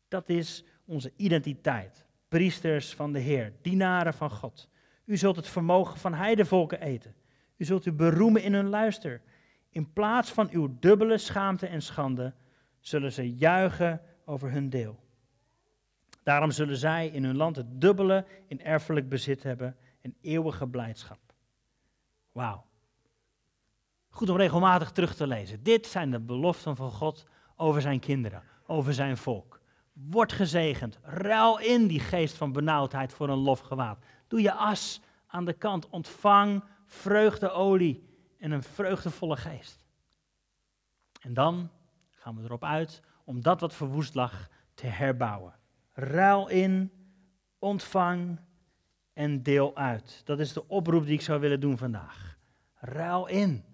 Dat 0.09 0.29
is 0.29 0.65
onze 0.85 1.13
identiteit. 1.17 2.07
Priesters 2.29 2.95
van 2.95 3.13
de 3.13 3.19
Heer, 3.19 3.53
dienaren 3.63 4.15
van 4.15 4.31
God. 4.31 4.69
U 5.05 5.17
zult 5.17 5.37
het 5.37 5.49
vermogen 5.49 5.99
van 5.99 6.15
heidevolken 6.15 6.81
eten. 6.81 7.15
U 7.57 7.65
zult 7.65 7.87
u 7.87 7.93
beroemen 7.93 8.43
in 8.43 8.55
hun 8.55 8.69
luister. 8.69 9.23
In 9.71 9.93
plaats 9.93 10.33
van 10.33 10.49
uw 10.51 10.77
dubbele 10.81 11.19
schaamte 11.19 11.67
en 11.67 11.83
schande 11.83 12.35
zullen 12.81 13.13
ze 13.13 13.35
juichen 13.35 14.01
over 14.25 14.51
hun 14.51 14.71
deel. 14.71 15.03
Daarom 16.23 16.51
zullen 16.51 16.77
zij 16.77 17.09
in 17.09 17.25
hun 17.25 17.37
land 17.37 17.57
het 17.57 17.81
dubbele 17.81 18.27
in 18.47 18.63
erfelijk 18.63 19.09
bezit 19.09 19.43
hebben 19.43 19.77
en 20.01 20.17
eeuwige 20.21 20.69
blijdschap. 20.69 21.19
Wauw. 22.33 22.67
Goed 24.09 24.29
om 24.29 24.37
regelmatig 24.37 24.91
terug 24.93 25.15
te 25.15 25.27
lezen. 25.27 25.63
Dit 25.63 25.87
zijn 25.87 26.11
de 26.11 26.21
beloften 26.21 26.77
van 26.77 26.91
God 26.91 27.27
over 27.57 27.81
zijn 27.81 28.01
kinderen, 28.01 28.43
over 28.67 28.95
zijn 28.95 29.17
volk. 29.17 29.54
Word 29.95 30.33
gezegend. 30.33 30.99
Ruil 31.03 31.59
in 31.59 31.87
die 31.87 32.01
geest 32.01 32.37
van 32.37 32.53
benauwdheid 32.53 33.13
voor 33.13 33.29
een 33.29 33.39
lofgewaad. 33.39 34.05
Doe 34.29 34.43
je 34.43 34.53
as 34.53 35.01
aan 35.27 35.45
de 35.45 35.53
kant. 35.53 35.89
Ontvang 35.89 36.65
vreugdeolie 36.87 38.05
en 38.39 38.51
een 38.51 38.63
vreugdevolle 38.63 39.37
geest. 39.37 39.85
En 41.21 41.35
dan 41.35 41.71
gaan 42.11 42.37
we 42.37 42.43
erop 42.43 42.65
uit 42.65 43.03
om 43.25 43.43
dat 43.43 43.61
wat 43.61 43.75
verwoest 43.75 44.15
lag 44.15 44.49
te 44.75 44.87
herbouwen. 44.87 45.55
Ruil 45.93 46.49
in, 46.49 46.93
ontvang 47.59 48.41
en 49.13 49.43
deel 49.43 49.77
uit. 49.77 50.23
Dat 50.25 50.41
is 50.41 50.53
de 50.53 50.69
oproep 50.69 51.05
die 51.05 51.15
ik 51.15 51.21
zou 51.21 51.41
willen 51.41 51.61
doen 51.61 51.79
vandaag. 51.79 52.39
Ruil 52.75 53.27
in. 53.27 53.65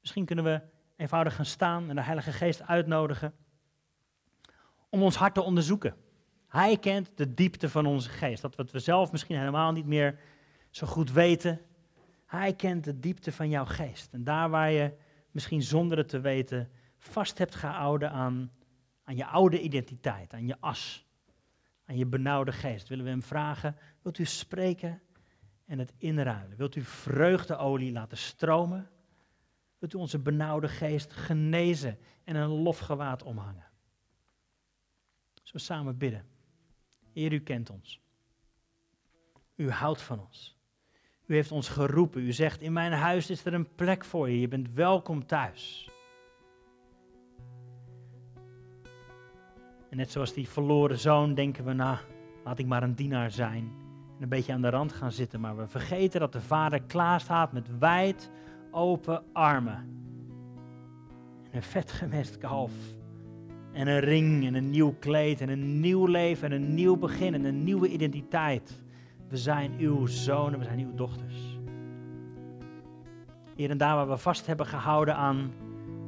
Misschien 0.00 0.24
kunnen 0.24 0.44
we 0.44 0.60
eenvoudig 1.02 1.34
gaan 1.34 1.44
staan 1.44 1.88
en 1.88 1.94
de 1.94 2.02
Heilige 2.02 2.32
Geest 2.32 2.62
uitnodigen 2.62 3.34
om 4.88 5.02
ons 5.02 5.16
hart 5.16 5.34
te 5.34 5.42
onderzoeken. 5.42 5.94
Hij 6.48 6.76
kent 6.76 7.10
de 7.14 7.34
diepte 7.34 7.68
van 7.68 7.86
onze 7.86 8.08
geest, 8.08 8.42
dat 8.42 8.56
wat 8.56 8.70
we 8.70 8.78
zelf 8.78 9.12
misschien 9.12 9.38
helemaal 9.38 9.72
niet 9.72 9.86
meer 9.86 10.18
zo 10.70 10.86
goed 10.86 11.12
weten. 11.12 11.60
Hij 12.26 12.54
kent 12.54 12.84
de 12.84 12.98
diepte 12.98 13.32
van 13.32 13.48
jouw 13.48 13.64
geest. 13.64 14.12
En 14.12 14.24
daar 14.24 14.50
waar 14.50 14.70
je 14.70 14.94
misschien 15.30 15.62
zonder 15.62 15.98
het 15.98 16.08
te 16.08 16.20
weten 16.20 16.70
vast 16.98 17.38
hebt 17.38 17.54
gehouden 17.54 18.10
aan, 18.10 18.50
aan 19.04 19.16
je 19.16 19.26
oude 19.26 19.60
identiteit, 19.60 20.32
aan 20.32 20.46
je 20.46 20.56
as, 20.60 21.06
aan 21.84 21.96
je 21.96 22.06
benauwde 22.06 22.52
geest, 22.52 22.88
willen 22.88 23.04
we 23.04 23.10
hem 23.10 23.22
vragen, 23.22 23.76
wilt 24.02 24.18
u 24.18 24.24
spreken 24.24 25.02
en 25.66 25.78
het 25.78 25.92
inruilen? 25.96 26.56
Wilt 26.56 26.76
u 26.76 26.82
vreugdeolie 26.82 27.92
laten 27.92 28.18
stromen? 28.18 28.90
Wilt 29.82 29.94
u 29.94 29.98
onze 29.98 30.18
benauwde 30.18 30.68
geest 30.68 31.12
genezen 31.12 31.98
en 32.24 32.36
een 32.36 32.48
lofgewaad 32.48 33.22
omhangen? 33.22 33.66
We 35.52 35.58
samen 35.58 35.98
bidden? 35.98 36.24
Heer, 37.12 37.32
u 37.32 37.40
kent 37.40 37.70
ons. 37.70 38.00
U 39.54 39.70
houdt 39.70 40.02
van 40.02 40.20
ons. 40.20 40.58
U 41.26 41.34
heeft 41.34 41.52
ons 41.52 41.68
geroepen. 41.68 42.22
U 42.22 42.32
zegt, 42.32 42.60
in 42.60 42.72
mijn 42.72 42.92
huis 42.92 43.30
is 43.30 43.44
er 43.44 43.54
een 43.54 43.74
plek 43.74 44.04
voor 44.04 44.30
je. 44.30 44.40
Je 44.40 44.48
bent 44.48 44.72
welkom 44.74 45.26
thuis. 45.26 45.90
En 49.90 49.96
net 49.96 50.10
zoals 50.10 50.32
die 50.32 50.48
verloren 50.48 50.98
zoon 50.98 51.34
denken 51.34 51.64
we, 51.64 51.72
nou, 51.72 51.98
laat 52.44 52.58
ik 52.58 52.66
maar 52.66 52.82
een 52.82 52.94
dienaar 52.94 53.30
zijn. 53.30 53.72
een 54.20 54.28
beetje 54.28 54.52
aan 54.52 54.62
de 54.62 54.70
rand 54.70 54.92
gaan 54.92 55.12
zitten, 55.12 55.40
maar 55.40 55.56
we 55.56 55.66
vergeten 55.66 56.20
dat 56.20 56.32
de 56.32 56.40
Vader 56.40 56.82
klaar 56.82 57.20
staat 57.20 57.52
met 57.52 57.78
wijd 57.78 58.30
open 58.72 59.22
armen. 59.32 59.90
En 61.50 61.56
een 61.56 61.62
vet 61.62 61.92
gemest 61.92 62.38
kalf. 62.38 62.72
En 63.72 63.86
een 63.86 64.00
ring 64.00 64.46
en 64.46 64.54
een 64.54 64.70
nieuw 64.70 64.94
kleed 64.98 65.40
en 65.40 65.48
een 65.48 65.80
nieuw 65.80 66.06
leven 66.06 66.52
en 66.52 66.62
een 66.62 66.74
nieuw 66.74 66.96
begin 66.96 67.34
en 67.34 67.44
een 67.44 67.64
nieuwe 67.64 67.88
identiteit. 67.88 68.82
We 69.28 69.36
zijn 69.36 69.72
uw 69.78 70.06
zonen, 70.06 70.58
we 70.58 70.64
zijn 70.64 70.78
uw 70.78 70.94
dochters. 70.94 71.58
Hier 73.56 73.70
en 73.70 73.78
daar 73.78 73.96
waar 73.96 74.08
we 74.08 74.16
vast 74.16 74.46
hebben 74.46 74.66
gehouden 74.66 75.16
aan 75.16 75.52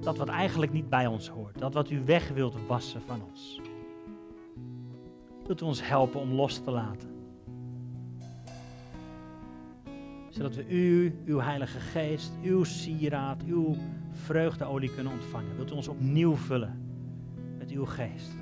dat 0.01 0.17
wat 0.17 0.29
eigenlijk 0.29 0.73
niet 0.73 0.89
bij 0.89 1.07
ons 1.07 1.29
hoort. 1.29 1.59
Dat 1.59 1.75
wat 1.75 1.91
u 1.91 2.05
weg 2.05 2.29
wilt 2.29 2.67
wassen 2.67 3.01
van 3.07 3.23
ons. 3.31 3.61
Wilt 5.47 5.61
u 5.61 5.65
ons 5.65 5.89
helpen 5.89 6.21
om 6.21 6.33
los 6.33 6.59
te 6.59 6.71
laten? 6.71 7.14
Zodat 10.35 10.55
we 10.55 10.69
u, 10.69 11.15
uw 11.27 11.41
Heilige 11.41 11.81
Geest, 11.81 12.33
uw 12.43 12.65
sieraad, 12.65 13.43
uw 13.47 13.77
vreugdeolie 14.13 14.95
kunnen 14.95 15.13
ontvangen. 15.13 15.57
Wilt 15.57 15.71
u 15.71 15.75
ons 15.75 15.89
opnieuw 15.89 16.37
vullen 16.37 16.79
met 17.59 17.71
uw 17.71 17.85
geest? 17.85 18.37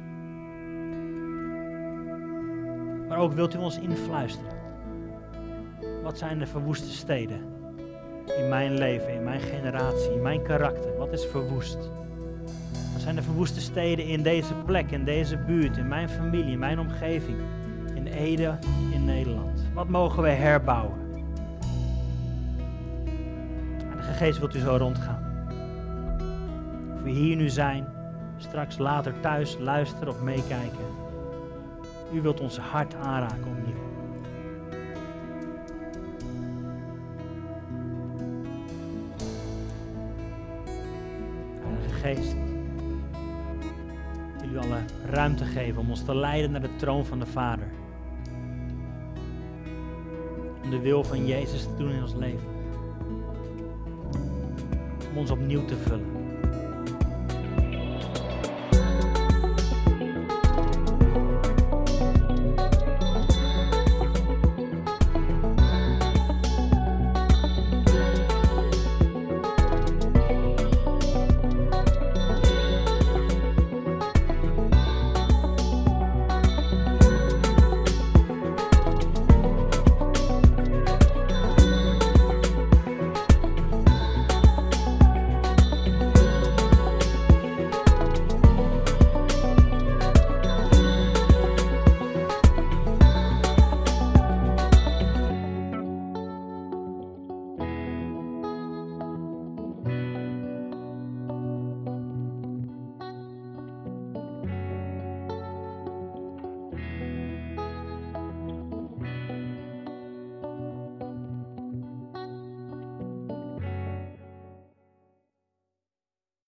Maar 3.09 3.19
ook 3.19 3.33
wilt 3.33 3.55
u 3.55 3.59
ons 3.59 3.79
influisteren. 3.79 4.53
Wat 6.03 6.19
zijn 6.19 6.39
de 6.39 6.47
verwoeste 6.47 6.91
steden 6.91 7.41
in 8.39 8.49
mijn 8.49 8.79
leven, 8.79 9.15
in 9.15 9.25
mijn 9.25 9.41
generatie, 9.41 10.13
in 10.13 10.23
mijn 10.23 10.43
karakter? 10.43 10.97
Wat 10.97 11.13
is 11.13 11.27
verwoest? 11.27 11.79
Wat 12.93 13.03
zijn 13.03 13.17
de 13.17 13.23
verwoeste 13.23 13.61
steden 13.61 14.07
in 14.07 14.23
deze 14.23 14.55
plek, 14.55 14.91
in 14.91 15.05
deze 15.05 15.37
buurt, 15.37 15.77
in 15.77 15.89
mijn 15.89 16.09
familie, 16.09 16.53
in 16.53 16.59
mijn 16.59 16.79
omgeving, 16.79 17.39
in 17.95 18.07
Ede, 18.07 18.59
in 18.93 19.05
Nederland? 19.05 19.63
Wat 19.75 19.89
mogen 19.89 20.23
we 20.23 20.29
herbouwen? 20.29 21.02
Geest 24.13 24.39
wilt 24.39 24.55
u 24.55 24.59
zo 24.59 24.77
rondgaan. 24.77 25.23
Of 26.95 27.03
we 27.03 27.11
hier 27.11 27.37
nu 27.37 27.49
zijn, 27.49 27.87
straks 28.37 28.79
later 28.79 29.21
thuis 29.21 29.57
luisteren 29.59 30.09
of 30.09 30.23
meekijken. 30.23 30.85
U 32.15 32.21
wilt 32.21 32.41
ons 32.41 32.59
hart 32.59 32.95
aanraken 32.95 33.47
opnieuw. 33.47 33.81
Heilige 41.63 41.95
Geest, 41.95 42.37
wil 44.41 44.51
u 44.51 44.59
alle 44.59 44.81
ruimte 45.11 45.45
geven 45.45 45.81
om 45.81 45.91
ons 45.91 46.05
te 46.05 46.15
leiden 46.15 46.51
naar 46.51 46.61
de 46.61 46.77
troon 46.77 47.05
van 47.05 47.19
de 47.19 47.27
Vader. 47.27 47.67
Om 50.63 50.71
de 50.71 50.81
wil 50.81 51.05
van 51.05 51.27
Jezus 51.27 51.63
te 51.63 51.77
doen 51.77 51.91
in 51.91 52.03
ons 52.03 52.15
leven. 52.15 52.52
Ons 55.23 55.31
opnieuw 55.31 55.65
te 55.65 55.77
vullen. 55.77 56.12